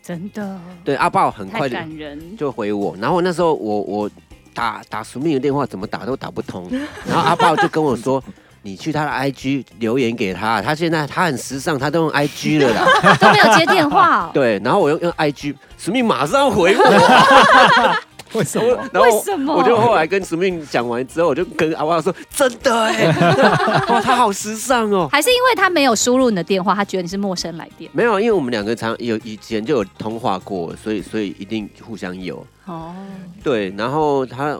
[0.00, 2.36] 真的对阿豹很快就感人。
[2.36, 4.08] 就回我，然后那时候我我
[4.54, 6.70] 打打 Sumin 的电话怎么打都打不通，
[7.04, 8.22] 然后阿豹就跟我说。
[8.60, 13.16] 你去他的 IG 留言给他，他现在他很时尚，他都用 IG 了啦。
[13.18, 16.82] 都没有接电话哦，对，然后我用用 IG，史密马上回我，
[18.34, 18.90] 为什我么？
[18.92, 23.06] 然后为什么我就后来跟史密讲完之后，我就跟阿旺说，真的哎，
[23.88, 25.08] 哇，他好时尚哦。
[25.10, 27.90] 还是因为他没有输入你的电话，他觉得你是陌生来电。
[27.94, 32.46] 没有，因为我们两个常有以前就有通话过，所以所以一定互相有。
[32.66, 32.94] 哦，
[33.42, 34.58] 对，然后他，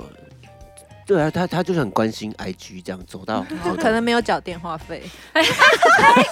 [1.07, 3.45] 对啊，他他就是很关心 IG 这样走到，
[3.79, 5.03] 可能没有缴电话费。
[5.35, 5.43] 哎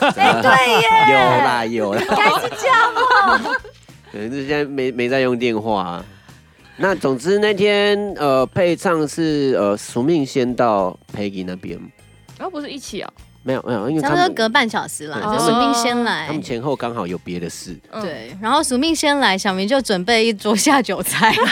[0.01, 3.57] 对耶，有啦有啦，应该是这样哦。
[4.11, 6.05] 可能是现在没没在用电话、啊。
[6.77, 11.79] 那总之那天呃配唱是呃署命先到 Peggy 那边，
[12.39, 13.11] 然后不是一起哦，
[13.43, 16.43] 没有没有，因为差他们不多隔半小时啦，对就署命先来他们。
[16.43, 21.35] 前后刚好有别的事，嗯，对，然后署命先来，小明就准备一桌下酒菜。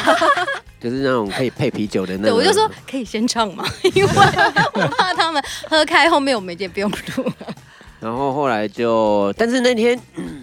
[0.80, 2.38] 就是那种可以配啤酒的那对，种。
[2.38, 4.10] 我就说可以先唱嘛， 因为
[4.74, 7.54] 我怕他们喝开，后面我们也不用录了。
[8.00, 10.33] 然后后来就，但是那天、嗯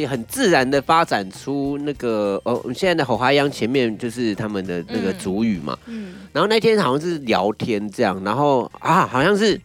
[0.00, 5.78] 也很自然的发展出那个哦，现在的吼哈央前面就是他们的那个主语嘛。
[5.86, 9.60] 嗯，然后那天好像是聊天这样，然后啊，好像是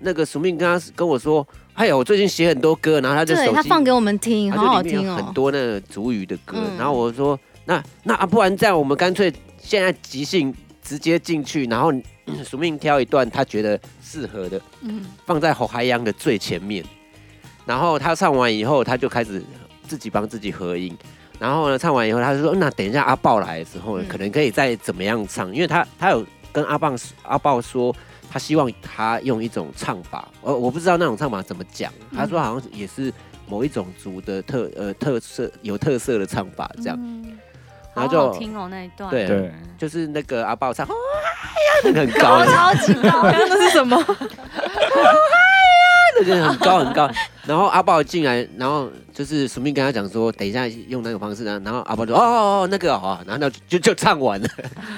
[0.00, 5.16] 那个署命跟他跟我说，哎呀，我最近写很多歌，然后他就手机对他放给我们听，他好好听哦。
[5.16, 6.56] 很多那个主语的歌。
[6.58, 16.84] 嗯然后我说，那那啊，不然这样，我们干脆现在即兴直接进去，然后嗯署命挑一段他觉得适合的，嗯，放在吼海洋的最前面。
[17.66, 19.42] 然后他唱完以后，他就开始
[19.86, 20.96] 自己帮自己合影。
[21.38, 27.94] 然后呢，唱完以后，他就说：“那等一下阿豹来的时候可能可以再怎么样唱，因为他他有跟阿棒阿豹说，
[28.30, 31.92] 他希望他用一种唱法，我我不知道那种唱法怎么讲。
[32.16, 33.12] 他说好像也是
[33.46, 36.96] 某一种族的特呃特色有特色的唱法这样。
[36.98, 37.36] 嗯
[37.94, 40.86] 然后就好好听哦那一段，对对，就是那个阿豹唱，
[41.82, 43.96] 那个很高， 超级高， 那是什么？
[46.22, 47.08] 那个很高很高。
[47.46, 51.62] 然后阿豹进来，然后就是署命跟他讲说，等一下用那个方式呢。
[51.64, 54.48] 然后阿豹就哦哦哦那个哦，然后就就就唱完了，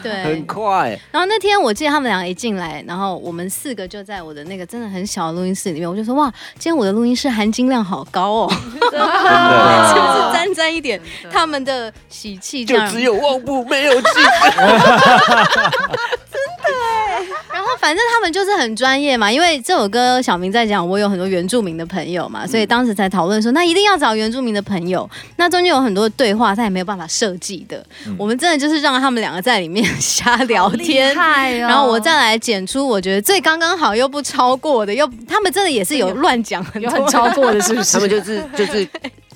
[0.03, 0.99] 对很，快。
[1.11, 10.99] 然后那天我记得他们两个一进来，然后我们四个就在我的那个真的很小的录音室里面，我就说哇，今天我的录音室含金量好高哦，是不 是沾沾一点
[11.31, 12.65] 他们的喜气？
[12.65, 14.03] 就只有旺布没有进。
[17.81, 25.09] 反正他们就是很专业嘛，因为这首歌小明在讲，我有很多原住民的朋友嘛，所以当时才讨论说，那一定要找原住民的朋友。
[25.37, 27.85] 那中间有很多对话，他也没有办法设计的。
[28.07, 31.15] 嗯我们真的就是让他们两个在里面瞎聊天。
[31.15, 37.93] 太然后我再来剪出我觉得最刚刚好又不超过的，又他们真的也是有乱讲很多有很超过的，是不是？
[37.93, 38.89] 他们就是就是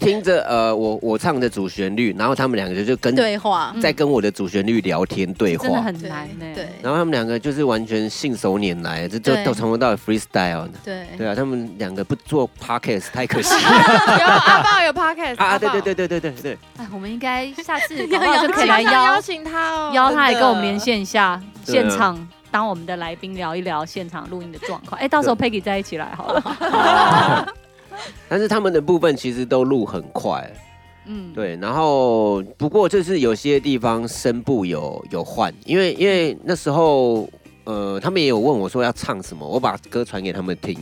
[0.02, 5.82] 听着呃我我唱的主旋律，然后他们两个就就跟对话，在跟我的主旋律聊天对真的话。
[5.82, 6.44] 很难呢。
[6.54, 10.72] 对然后他们两个就是完全信手拈来，这就对都从头到尾 freestyle 的。
[10.84, 15.58] 对对啊，他们两个不做 podcast 太可惜了有阿豹有 podcast 啊！
[15.58, 18.18] 对对对对对对对，哎，我们应该下次 就
[18.52, 25.00] 可以来邀邀请他哦，邀他来跟我们连线一下，现场当我们的来宾聊一聊现场录音的状况。
[25.00, 27.54] 哎，到时候 Peggy 再一起来好了。
[28.28, 30.50] 但是他们的部分其实都录很快，
[31.06, 37.28] 嗯，对，然后不过就是有些地方声部有有换，因为因为那时候
[37.64, 40.78] 呃他们也有问我说要唱什么，我把歌传给他们听，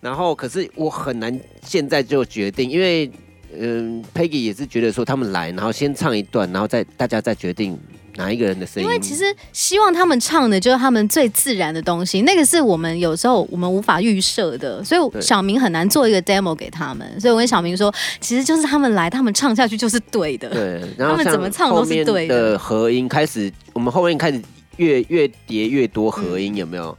[0.00, 3.10] 然后可是我很难现在就决定，因为
[3.56, 7.78] 嗯、呃、Peggy 也是觉得说他们来，然后先唱一段，然后再大家再决定。
[8.16, 8.88] 哪一个人的声音？
[8.88, 17.20] 因为其实希望他们唱的就是他们最自然的东西，那个是我们有时候我们无法预设的，所以小明很难做一个 demo 给他们。
[17.20, 20.48] 所以我跟小明说，其实就是他们来，他们唱下去就是对的。
[20.50, 22.58] 对，然后他们怎么唱都是对的。
[22.58, 24.42] 合音开始，我们后面开始
[24.76, 26.96] 越越叠越多合音，有没有？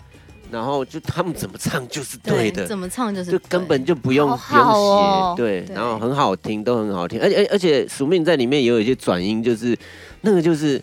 [0.50, 9.78] 然后就他们怎么唱就是对的，怎么唱就是就根本就不用不用写，对，然后很好听，都很好听，而且而且署命在里面也有一些转音，就是
[10.22, 10.82] 那个就是。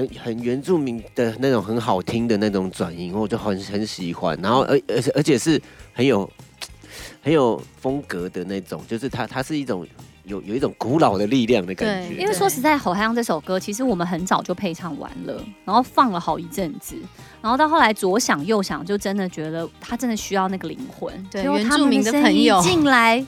[0.00, 4.38] 很很原住民的那种很好听的那种转音，我就很很喜欢。
[4.42, 5.60] 然后而而且而且是
[5.92, 6.28] 很有
[7.22, 9.86] 很有风格的那种，就是它它是一种
[10.24, 12.14] 有有一种古老的力量的感觉。
[12.14, 16.96] 因为说实在，《吼哈央》这首歌其实我们很早就配唱完了，然后放了好一阵子，
[17.42, 23.24] 然后到后来左想右想，就真的觉得他真的需要那个灵魂，对原住民的朋友进来。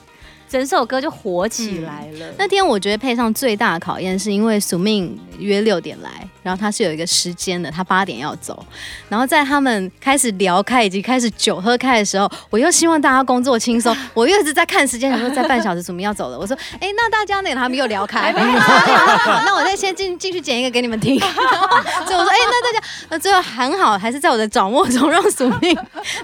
[0.53, 2.27] 整首歌就火起来了。
[2.27, 6.11] 嗯、那天我觉得配上最大的考验，是因为宿命约六点来，
[6.43, 8.63] 然后他是有一个时间的，他八点要走。
[9.09, 16.37] 然后在他们开始聊开以及开始酒喝开的时候，我又希望大家工作轻松，我又一直在看时间，想说在半小时署命要走了。
[16.37, 21.19] 我说，哎、欸，那大家那个他们又聊开，好， 那我再先进进去剪一个给你们听。
[22.05, 25.75] 所以我说，哎、欸，那大家那最后很好，还是在我的掌握中，让宿命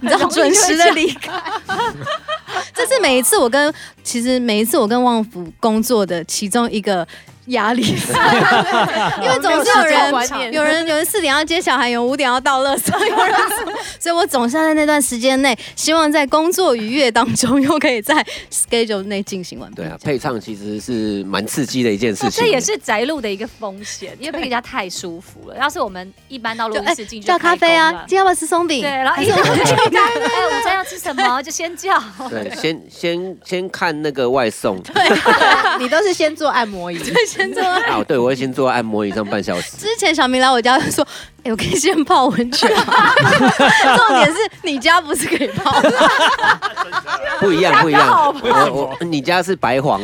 [0.01, 1.31] 你知道 准时的离开。
[2.73, 7.07] 这是每一次我跟其实其实每一次我跟旺福工作的其中一个。
[7.49, 7.81] 压力，
[9.21, 10.11] 因为总是有人，
[10.51, 13.35] 有人，有人四点要接小孩，有五点要到垃圾，有人，
[13.99, 19.71] 所以我总是要在那段时间内，希望在工作愉悦当中，又可以在 schedule 内进行完。
[19.71, 25.57] 对啊，配唱其实是蛮刺激的一件事情，这也是宅路的一个风险，因为配人家太舒服了。
[25.57, 28.81] 要是我们一般到录音室进去叫咖啡啊，今天要不要吃松饼？
[28.81, 31.41] 对，然后一直问哎，午餐要吃什么？
[31.41, 32.01] 就先叫。
[32.29, 34.79] 对，先先先看那个外送。
[34.81, 35.03] 对，
[35.79, 36.99] 你都是先做按摩椅。
[37.39, 39.77] 先做哦，对，我会先做按摩椅上半小时。
[39.77, 41.05] 之前小明来我家说，
[41.37, 42.69] 哎、欸，我可以先泡温泉。
[43.95, 45.91] 重点是你家不是可以泡的？
[47.39, 48.29] 不一样，不一样。
[48.43, 50.01] 我我你家是白黄，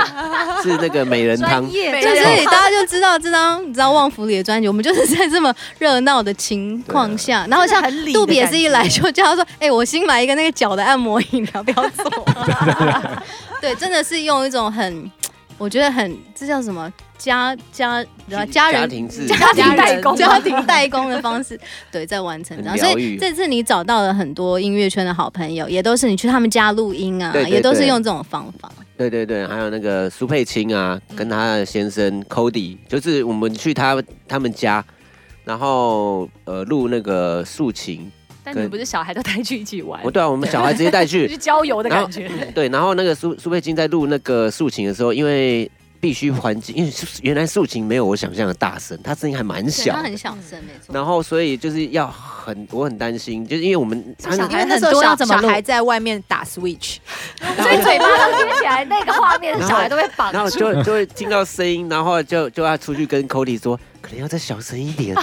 [0.62, 1.64] 是那个美人汤。
[1.66, 12.26] 就是大家就知道这张你知道旺福里的专辑，我们就是在这么热闹的情况下，然后像杜比也是一来就叫他说，哎、欸，我新买一个那个脚的按摩椅，你要不要做？
[13.62, 15.10] 对，真的是用一种很。
[15.58, 21.58] 我觉得很，这叫什么家家家人家庭家庭代工家庭代工的方式，
[21.90, 22.56] 对，在完成。
[22.76, 28.70] 所以这次你找到了很多音乐圈的好朋友，也都是你去他们家录音啊，也都是用这种方法。
[28.98, 34.84] 对对对，还有那个苏佩青啊，跟他的先生 Cody，就是我们去他他们家，
[35.44, 38.10] 然后呃录那个竖琴。
[38.46, 40.00] 但你们不是小孩都带去一起玩？
[40.04, 42.30] 哦，对啊，我们 小孩直接带去，去郊游的感觉。
[42.54, 50.94] 对，然后那个苏苏佩金在录那个竖琴的时候，因为必须环境，因为原来竖琴没有我想象的大声，他声音还蛮小，他很小声，没错。
[50.94, 56.98] 然后所以就是要很，我很担心，就是因为我们小孩那时候小小孩在外面打 Switch，
[57.58, 65.22] 所以嘴巴都贴起来，那个画面小孩都会绑，然后就就会听到声音，然后就就要出去跟 Cody 说，可能要再小声一点哦。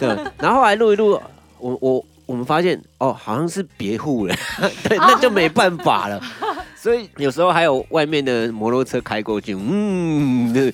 [0.00, 0.08] 对，
[0.38, 1.20] 然后后来录一录，
[1.58, 2.04] 我我。
[2.30, 4.36] 我们发现哦，好像是别户了，
[4.88, 6.22] 对，那就没办法了。
[6.76, 10.72] 所以有时候还有外面的摩托车开过去，嗯，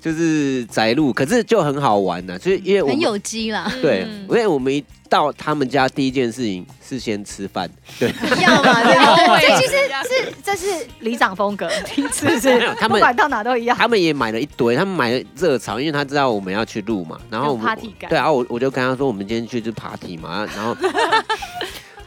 [0.00, 2.38] 就就是宅路，可是就很好玩呢。
[2.38, 8.08] 所以因为我很有机啦，对，因为我们一到他们家，第一件事情是先吃饭，对，
[8.42, 10.66] 要嘛，对， 这其实是这是
[11.00, 11.68] 里长风格，
[12.12, 12.58] 是不是？
[12.78, 13.76] 他们不管到哪都一样。
[13.76, 20.76] 他们也买了一堆，他们买了热炒，因为他知道我们要去录嘛，然后我们 party 感，对啊，我我就跟他说，我们今天去就 party 嘛，然后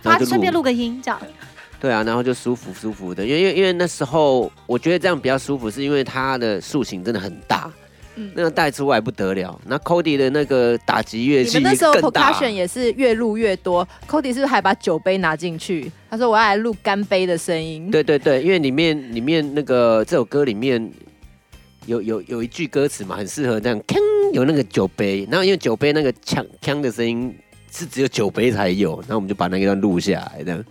[0.02, 1.20] 他顺便录个音，这样。
[1.80, 7.70] 对啊，然后就舒服舒服的，因为因为因为那时候我觉得这样比较舒服，是因为他的塑形真的很大。
[8.16, 13.88] 嗯、那个带出来不得了，那 Cody 的那个打击乐器，你们那时候 percussion 也是越录越多。
[14.08, 15.92] Cody 是不是还把酒杯拿进去？
[16.10, 17.90] 他说我要来录干杯的声音。
[17.90, 20.92] 对对对，因为里面里面那个这首歌里面
[21.88, 23.98] 有有有一句歌词嘛，很适合这样，锵，
[24.34, 25.28] 有那个酒杯。
[25.32, 27.36] 然后因为酒杯那个锵锵的声音
[27.72, 30.64] 是只有酒杯才有，然后我们就把那一段录下来，这样。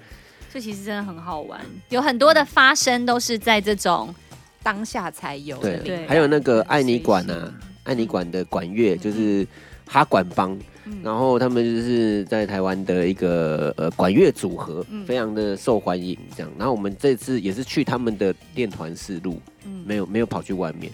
[0.52, 4.14] 这其实真的很好玩，有很多的发生都是在这种。
[4.62, 7.52] 当下才有对，还有那个爱你管啊，
[7.84, 9.46] 爱你管的管乐就是
[9.86, 10.58] 哈管帮，
[11.02, 16.16] 然后他们就是在台湾的一个呃管乐组合，非常的受欢迎。
[16.36, 19.40] 这样，然后我们这次也是去他们的练团室录，
[19.84, 20.92] 没有没有跑去外面。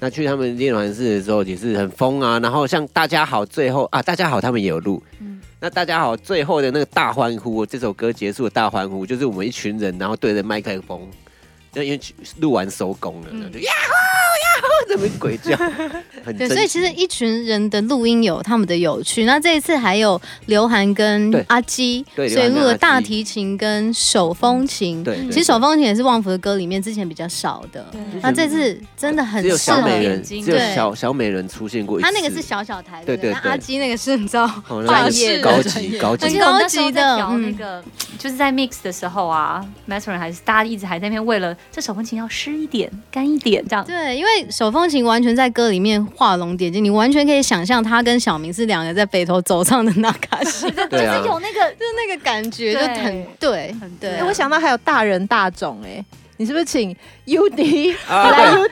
[0.00, 2.38] 那去他们练团室的时候也是很疯啊。
[2.38, 5.02] 然后像大家好，最后啊大家好，他们也有录。
[5.60, 11.04] 那大家好，最后的那个大欢呼，这首歌结束的大欢呼，就是我们一群人，然后对着麦克风，
[11.72, 12.00] 就因为
[12.40, 13.92] 录完收工了，就呀呼
[14.88, 15.56] 这边鬼叫，
[16.24, 19.24] 很对，所以其实一群人的录音有他们的有趣。
[19.24, 25.02] 那这一次还有刘涵跟阿基，对，所以录了大提琴跟手风琴。
[25.04, 27.84] 对，其实手风琴也是旺福的歌里面之前比较少的。
[28.22, 32.06] 那这次真的很适合眼睛，只有小小美人出现过一次。
[32.06, 33.32] 他那个是小小台的，对对。
[33.32, 37.16] 那阿基那个是你知道，高级高级高级很高级的。
[37.38, 37.82] 那个
[38.18, 43.84] 就是在 mix 的时候啊，master 还是大家一直还在那边为了这手风琴要湿一点、干一点这样。
[43.84, 54.22] 对，因为手风琴完全在歌里面画龙点睛，你完全可以想象他跟小明是两个在北头走唱的那卡西， 就是有那个 就是那个感觉，就很对，很对。
[54.26, 56.04] 我想到还有大人大种哎。
[56.40, 56.94] 你是不是请
[57.26, 58.70] UD 来 UD？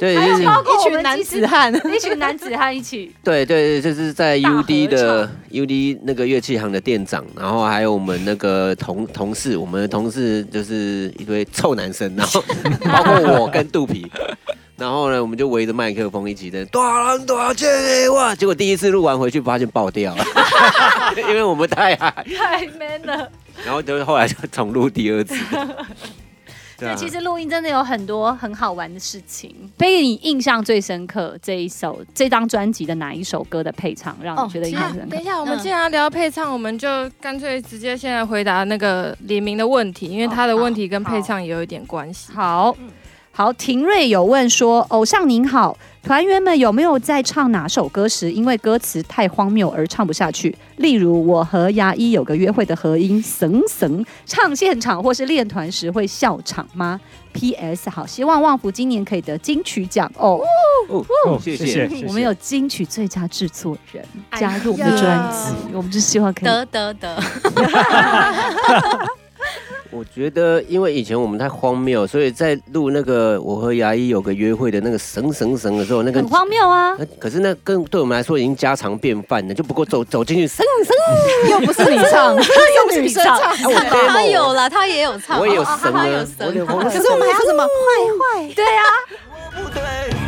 [0.00, 3.14] 对，还有包括一群男子汉， 一群男子汉一起。
[3.22, 12.42] 对对对，就是在 UD 的 UD 那个乐器行的店长，然后还有我们那个同同事，我们的同事就是一堆臭男生，然后
[12.90, 14.10] 包括我跟肚皮，
[14.76, 17.68] 然后呢，我们就围着麦克风一起在多少人多少钱
[18.12, 18.34] 哇！
[18.34, 20.24] 结果第一次录完回去，发现爆掉了，
[21.16, 23.30] 因为我们太 嗨太 man 了。
[23.64, 25.36] 然后就是后来就重录第二次。
[26.76, 29.54] 对，其实录音真的有很多很好玩的事情。
[29.78, 35.10] Peggy，你印象最深刻这一首这张专辑的哪一首歌的配唱让你觉得印象深刻？
[35.10, 36.88] 等一下，我们既然要聊配唱，我们就
[37.20, 42.32] 干脆直接先来回答那个李明的问题，因为他的问题跟配唱也有一点关系。
[42.32, 42.72] 好。
[42.72, 42.76] 好，
[43.54, 50.56] 廷瑞有问说：“偶像您好，团员们有没有在唱哪首歌时，因为歌词太荒谬而唱不下去？
[50.76, 57.00] 例如我和牙医有个约会的合音，神神唱现场或是练团时会笑场吗
[57.32, 57.90] ？P.S.
[57.90, 60.40] 好，希望旺福今年可以得金曲奖哦。
[60.88, 61.04] 哦，
[61.42, 61.90] 谢谢。
[62.06, 64.04] 我们有金曲最佳制作人
[64.36, 67.20] 加入我们的专辑，我们就希望可以得得得。
[69.96, 76.96] 我觉得，因为以前我们太荒谬，所以在录那个我和牙医有个约会的那个神神神的时候，那个很荒谬啊。
[77.20, 82.42] 可是那跟对我们来说已经家常便饭了，就不过走走进去神神，又不是你 唱，又
[82.86, 83.38] 不是女生唱，
[84.10, 86.26] 他有了，他也有唱，我也有神啊，
[86.90, 87.62] 可是我们还要什么？
[87.64, 88.52] 坏坏？
[88.54, 90.23] 对啊。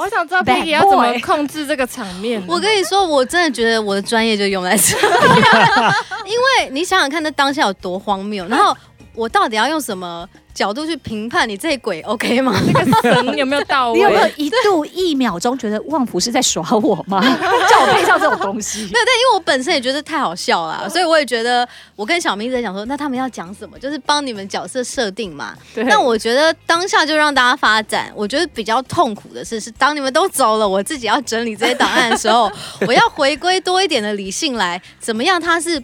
[0.00, 2.42] 我想知道 Peggy 要怎么控制这个场面。
[2.48, 4.96] 我跟你说，我真的觉得我的专业就用在这，
[6.24, 8.74] 因为你想想看，那当下有多荒谬，然后
[9.14, 12.54] 我到底要用什么角度去评判你这鬼 OK 吗？
[12.66, 13.98] 那个神有没有到位？
[14.00, 17.20] 你有没有一度一秒钟觉得旺福是在耍我吗？
[17.68, 18.80] 叫我配上这种东西？
[18.84, 23.78] 没有，但因为我本身也觉得太好笑了，所以我也觉得我跟小明在讲说，那他们要讲什么？
[23.78, 25.54] 就是帮你们角色设定嘛。
[25.74, 25.84] 对。
[25.84, 28.12] 那我觉得当下就让大家发展。
[28.14, 32.50] 我觉得比较痛苦的是，是当你们都走了，我自己要整理这些档案的时候，
[32.86, 35.40] 我要回归多一点的理性来，怎么样？
[35.40, 35.82] 它是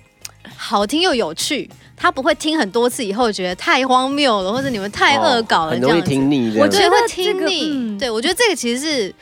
[0.57, 1.71] 好听又有趣。
[1.97, 6.55] 他不会听很多次以后觉得太荒谬了，或者你们太恶搞了，很容易听腻。
[6.59, 9.15] 我觉得会听腻，对，我觉得这个其实是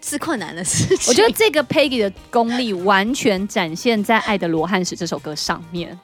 [0.00, 1.08] 是困难的事情。
[1.08, 5.98] 我觉得这个 Peggy 的功力完全展现在《爱的罗汉史》这首歌上面。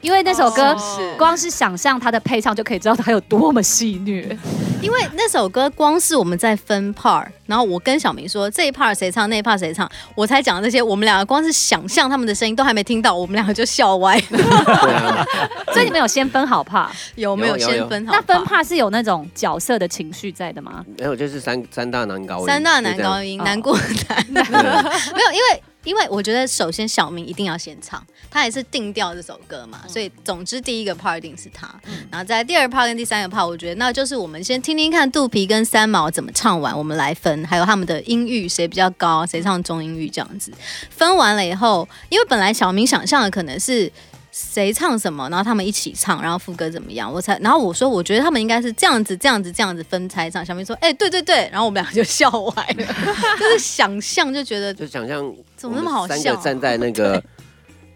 [0.00, 0.76] 因为那首歌，
[1.18, 4.38] 光是想象它的配唱就可以知道它有多么戏虐。
[4.80, 10.82] 因为那首歌光是我们在分 part，然后我跟小明说这一 part 谁唱，那一 part 谁唱，我才讲这些。
[10.82, 15.26] 我们两个光是想象他们的声音都还没听到，我们两个就笑歪了。
[15.72, 16.88] 所以你们有先分好 part？
[17.14, 18.12] 有没有先分好？
[18.12, 20.84] 那分 part 是有那种角色的情绪在的吗？
[20.98, 23.74] 没有，就是三三大男高音，三大男高音，难过
[24.04, 24.26] 难。
[24.30, 25.62] 没有，因为。
[25.84, 31.66] 因为我觉得，首先小明一定要先唱，他也是定调这首歌嘛，所以总之第一个 part 一定是他，
[32.10, 40.52] 然后在第二 part 跟第三个 part，我觉得那就是我们先听听看肚皮跟三毛怎么唱完，我们来分，还有他们的音域谁比较高，谁唱中音域这样子，
[40.90, 43.90] 分完了以后，因为本来小明想象的可能是。
[44.30, 47.12] 谁唱什么，然后他们一起唱，然后副歌怎么样？
[47.12, 50.46] 我才，然后我说，我觉得他们应该是这样子，这样子，这样子分拆唱。
[50.46, 52.84] 小明说，哎、欸，对对对，然后我们俩就笑歪了，
[53.40, 56.14] 就是想象就觉得，就想象怎么那么好笑？
[56.14, 57.20] 三个站在那个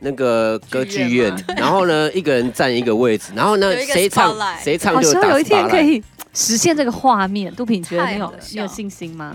[0.01, 4.34] 那个歌剧院，然后呢，一个人占一个位置，然后呢，谁唱
[4.64, 5.28] 谁唱就打。
[5.28, 6.03] 有一天可以
[6.33, 9.35] 实现这个画面，肚皮你觉得你有你有信心吗？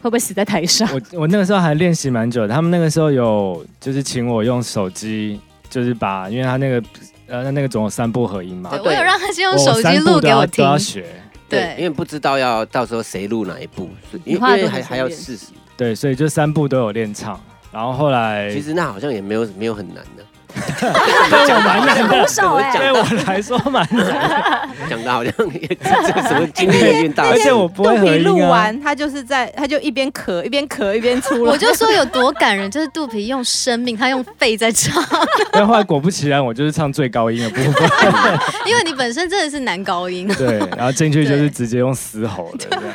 [0.00, 0.88] 会不会死在台上？
[0.92, 5.40] 我我那个时候还练习蛮久的，他们那个时候有就是请我用手机。
[5.70, 6.80] 就是把，因为他那个
[7.26, 8.70] 呃，那那个总有三部合音嘛。
[8.70, 10.64] 对，我有让他先用手机录给我听。
[10.64, 11.04] 都要学，
[11.48, 13.90] 对，因，为不知道要到时候谁录哪一部，
[14.24, 15.46] 因为还还要试试。
[15.76, 17.40] 对，所以就三部都有练唱，
[17.72, 20.23] 然后后来其实那好像也没有没有很难的，
[20.54, 22.24] 对我蛮难的，
[22.78, 28.38] 对我来说蛮难，讲的好像也这这什么经验变大而且我不会合肚皮录。
[28.48, 31.50] 完，他就是在，他就一边咳一边咳一边出来。
[31.50, 35.04] 我就说有多感人，就是肚皮用生命，他用肺在唱，
[35.52, 37.90] 但后来果不其然，我就是唱最高音的部分，
[38.66, 40.28] 因为你本身真的是男高音。
[40.36, 42.84] 对，然后进去就是直接用嘶吼的这样。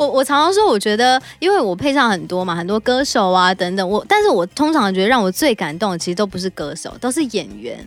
[0.00, 7.86] 我我常常说，我觉得，因为我配上很多嘛，很多歌手啊等等，我，但是我通常觉得让我最感动的，其实都不是歌手，都是演员，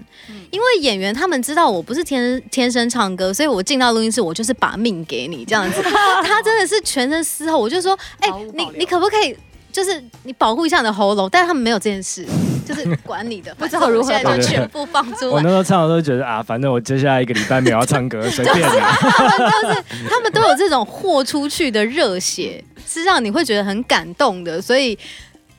[0.52, 5.82] 因为演员他们知道我不是天天生唱歌，所以我进到录音室，我就是把命给你这样子。
[6.24, 9.36] 他真的是全身嘶吼，我就说，哎、你你可不可以？
[9.74, 12.26] 就是你保护一下你的喉咙，但是他们没有这件事，
[12.64, 15.32] 就是管你的， 不知道如何现在就全部放出来。
[15.32, 18.96] 我那时候唱的时候觉得啊，反正我接下来一个礼拜没有要唱歌，随便啦。
[19.00, 24.62] 他 们就是他们都有这种豁出去的热血，是让你会觉得很感动的。
[24.62, 24.98] 所以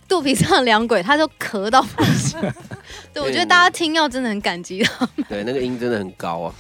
[0.08, 2.38] 肚皮上两鬼，他就咳到不行。
[3.12, 5.26] 对，我觉得大家听要真的很感激他们。
[5.28, 6.54] 对，那个音真的很高啊。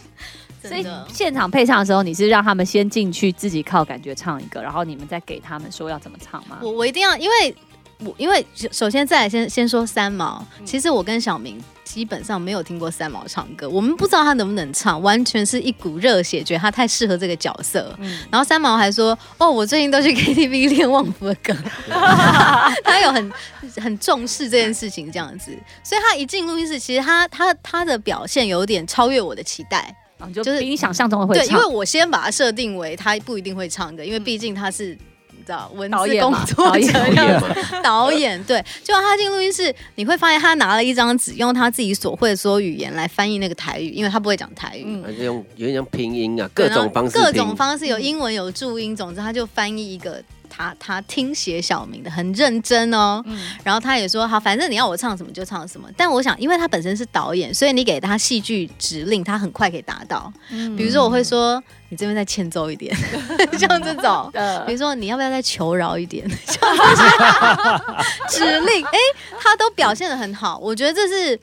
[0.68, 6.58] 所以现场配唱的时候，你是让他们先进去自己靠感觉唱一个，然后你们再给他们说要怎么唱吗？
[6.62, 7.54] 我我一定要，因为
[7.98, 17.94] 我因为首先再来先先说三毛，其实我跟小明基本上没有听过三毛唱歌，我们不知道他能不能唱，完全是一股热血，觉得他太适合这个角色。
[18.00, 21.54] 嗯然后三毛还说：“哦，我最近都去 KTV 练旺夫的歌。
[22.82, 23.32] ”他有很
[23.76, 29.94] 很重视这件事情，这样子，所以他一进录音室，其实他他他的表现有点超越我的期待。
[30.32, 31.64] 就就是比你想象中的会对，因为。
[31.66, 34.96] 我先把它设定为他不一定会唱歌，因为毕竟他是。
[35.36, 44.84] 你知道文字导演嘛工作者导演对，就他进录音室，你会发现他拿了一张纸，用他自己所会的所有语言来翻译那个台语，因为他不会讲台语。
[44.86, 50.22] 嗯还是用有点像拼音啊，各种方式各种方式有英文有注音，总之他就翻译一个
[50.56, 55.88] 他他听写小明的很认真哦，嗯然后他也说好，反正你要我唱什么就唱什么。
[55.96, 60.32] 但我想，因为他本身是导演，所以你给他戏剧指令，他很快可以达到。
[60.50, 62.94] 嗯比如说我会说你这边再欠揍一点，
[63.58, 64.30] 像这种。
[64.34, 68.98] 呃 比如说你要不要再求饶一点， 像这些指令，哎，
[69.40, 71.38] 他都表现的很好，我觉得这是。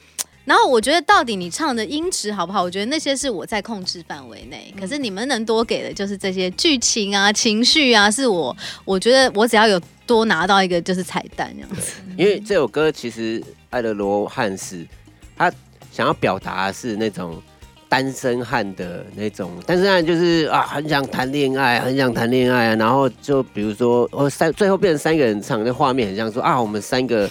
[0.51, 2.61] 然后我觉得到底你唱的音质好不好？
[2.61, 4.73] 我觉得那些是我在控制范围内。
[4.77, 11.93] 可是你们能多给的就是这些剧情啊、情绪啊，是我我觉得我只要有多拿到一个就是彩蛋这样子。
[12.17, 14.85] 因为这首歌其实爱德罗汉斯
[15.37, 15.49] 他
[15.89, 17.41] 想要表达的是那种
[17.87, 22.75] 单身汉的那种单身汉，就是啊很想谈恋爱，很想谈恋爱啊。
[22.75, 27.29] 然后就比如说哦三最后变成三个人唱，那画面很像说啊我们三个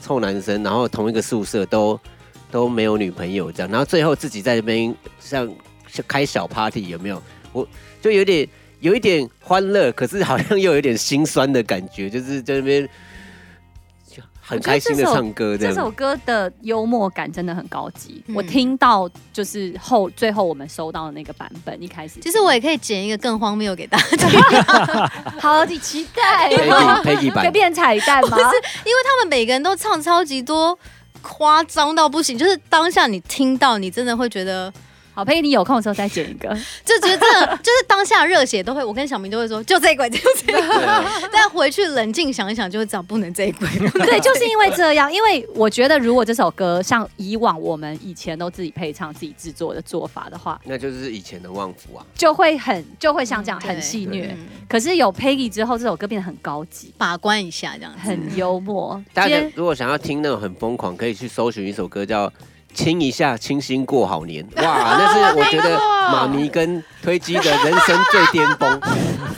[0.00, 2.00] 臭男生，然后同一个宿舍都
[2.54, 5.44] 都没有女朋友这样，然后最后自己在那边像
[5.88, 7.20] 像开小 party 有没有？
[7.52, 7.66] 我
[8.00, 8.48] 就有点
[8.78, 12.88] 有一点欢乐，可是好像又有一点心酸的感觉，就是在那边
[14.06, 15.74] 就很开心的唱歌这样。
[15.74, 24.40] 这首歌的幽默感真的很高级，嗯我听到就是后最后我们收到的那个版本，一开始其实我也可以剪一个更荒谬给大家听，
[25.42, 26.48] 好期待
[27.02, 28.38] 可以版， 变彩蛋吗？
[28.86, 30.78] 因为他们每个人都唱超级多。
[31.24, 34.70] 夸张到不行，就是当下你听到，你真的会觉得，
[35.14, 36.48] 好，佩仪，你有空的时候再剪一个。
[36.84, 40.84] 就觉得真的就是当下热血都会，我跟小明都会说，就这一轨，就这一轨。
[41.32, 43.68] 但回去冷静想一想，就会知道不能这一轨。
[44.04, 52.04] 对，就是因为这样，因为我觉得如果这首歌像以往我们以前都自己配唱、自己制作的做法的话，那就是以前的旺福啊。
[52.16, 54.26] 就会很就会像这样对很戏谑。
[54.30, 57.92] 嗯可是有 Peggy 之后，这首歌变得很高级，把关一下这样。
[57.92, 59.00] 很幽默。
[59.12, 62.26] 大家如果想要听那种很疯狂，可以去搜寻一首歌叫
[62.74, 64.44] 《亲一下，清新过好年》。
[64.62, 68.80] 哇，那是我觉得妈咪跟推机的人生最巅峰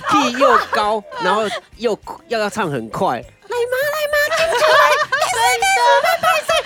[0.09, 1.43] ，key 又高，然后
[1.77, 1.97] 又
[2.29, 3.23] 要要唱很快。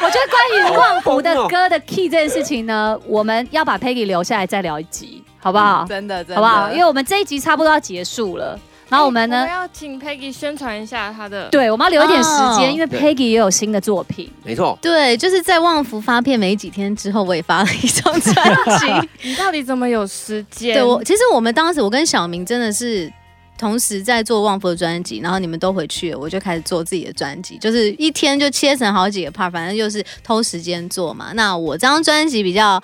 [0.02, 5.84] 我觉得关于旺福的歌的 key 这件事情呢，我们要把 Peggy 留下来再聊一集，好不好？
[5.86, 6.70] 真的，真的，好不好？
[6.72, 8.58] 因为我们这一集差不多要结束了，
[8.90, 11.48] 然后我们呢我们，要请 Peggy 宣传一下她的。
[11.48, 12.28] 对，我们要留一点时
[12.58, 14.30] 间，哦因为 Peggy 也有新的作品。
[14.44, 18.34] 没错，对，就是在旺福发片没几天之后，我也发了一张专
[18.78, 19.08] 辑。
[19.22, 20.74] 你到底怎么有时间？
[20.74, 23.10] 对我，其实我们当时我跟小明真的是
[23.56, 31.30] 同时在做旺福的专辑，然后你们都回去了，我就开始做自己的专辑，就是一天就切成好几个 part，反正就是偷时间做嘛。
[31.34, 32.82] 那我这张专辑比较。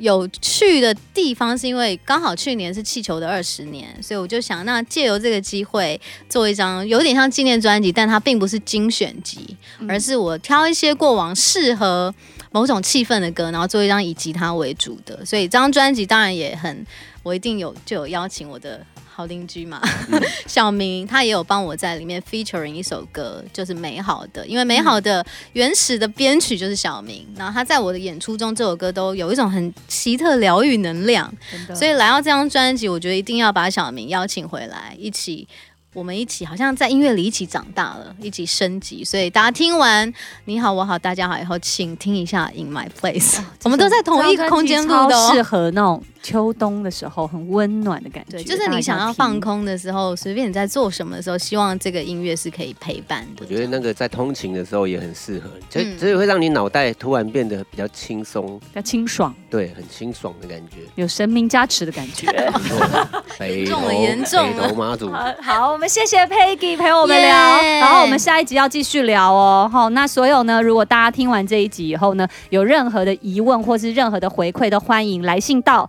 [0.00, 12.12] 有趣的地方是因为刚好去年是气球的二十年，所以我就想，那借由这个机会做一张有点像纪念专辑，但它并不是精选集，而是我挑一些过往适合
[12.50, 16.84] 某种气氛的歌，然后做一张以吉他为主的，所以这张专辑当然也很，
[17.22, 18.84] 我一定有就有邀请我的。
[19.20, 31.30] 好邻居嘛，嗯、 小明他也有帮我在里面 featuring 一首歌，就是美好的，因为美好的原始的编曲就是小明，然后他在我的演出中这首歌都有一种很奇特疗愈能量，
[31.74, 35.46] 所以来到这张专辑，我觉得一定要把小明邀请回来一起。
[35.92, 39.02] 我们一起好像在音乐里一起长大了，一起升级。
[39.02, 40.14] 所以大家听完
[40.44, 43.40] 你好我好大家好以后，请听一下 In My Place。
[43.64, 48.36] 我们都在同一个空间录的，适合那种秋冬的时候很温暖的感觉。
[48.36, 53.40] 对，就是你想要放空的时候，随便你在做什么的时候，希望这个音乐是可以陪伴的。
[53.40, 59.34] 我觉得那个在通勤的时候也很适合，就所以会让你脑袋突然变得比较轻松、比较清爽。
[59.48, 62.26] 对，很清爽的感觉，有神明加持的感觉。
[63.40, 65.10] 严重了，严重了，妈祖。
[65.40, 65.70] 好。
[65.70, 67.80] 我们谢谢 Peggy 陪我们聊，yeah!
[67.80, 69.70] 然后我们下一集要继续聊哦。
[69.72, 75.88] 好，那所有呢，如果大家听完这一集以后呢，有任何的疑问或是任何的回馈，都欢迎来信到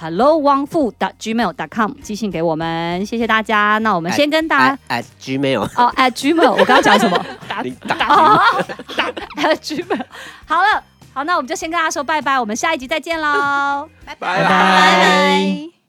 [0.00, 3.04] hello 汪富 .gmail.com 寄信给我们。
[3.04, 3.76] 谢谢大家。
[3.78, 6.50] 那我们先跟大家 at, at, at gmail 哦、oh,，at gmail。
[6.52, 7.16] 我刚刚讲什么？
[7.46, 7.96] 打打
[8.96, 9.12] 打
[9.50, 10.04] at gmail。
[10.46, 10.82] 好了，
[11.12, 12.40] 好，那我们就先跟大家说拜拜。
[12.40, 15.79] 我们下一集再见喽，拜拜拜拜。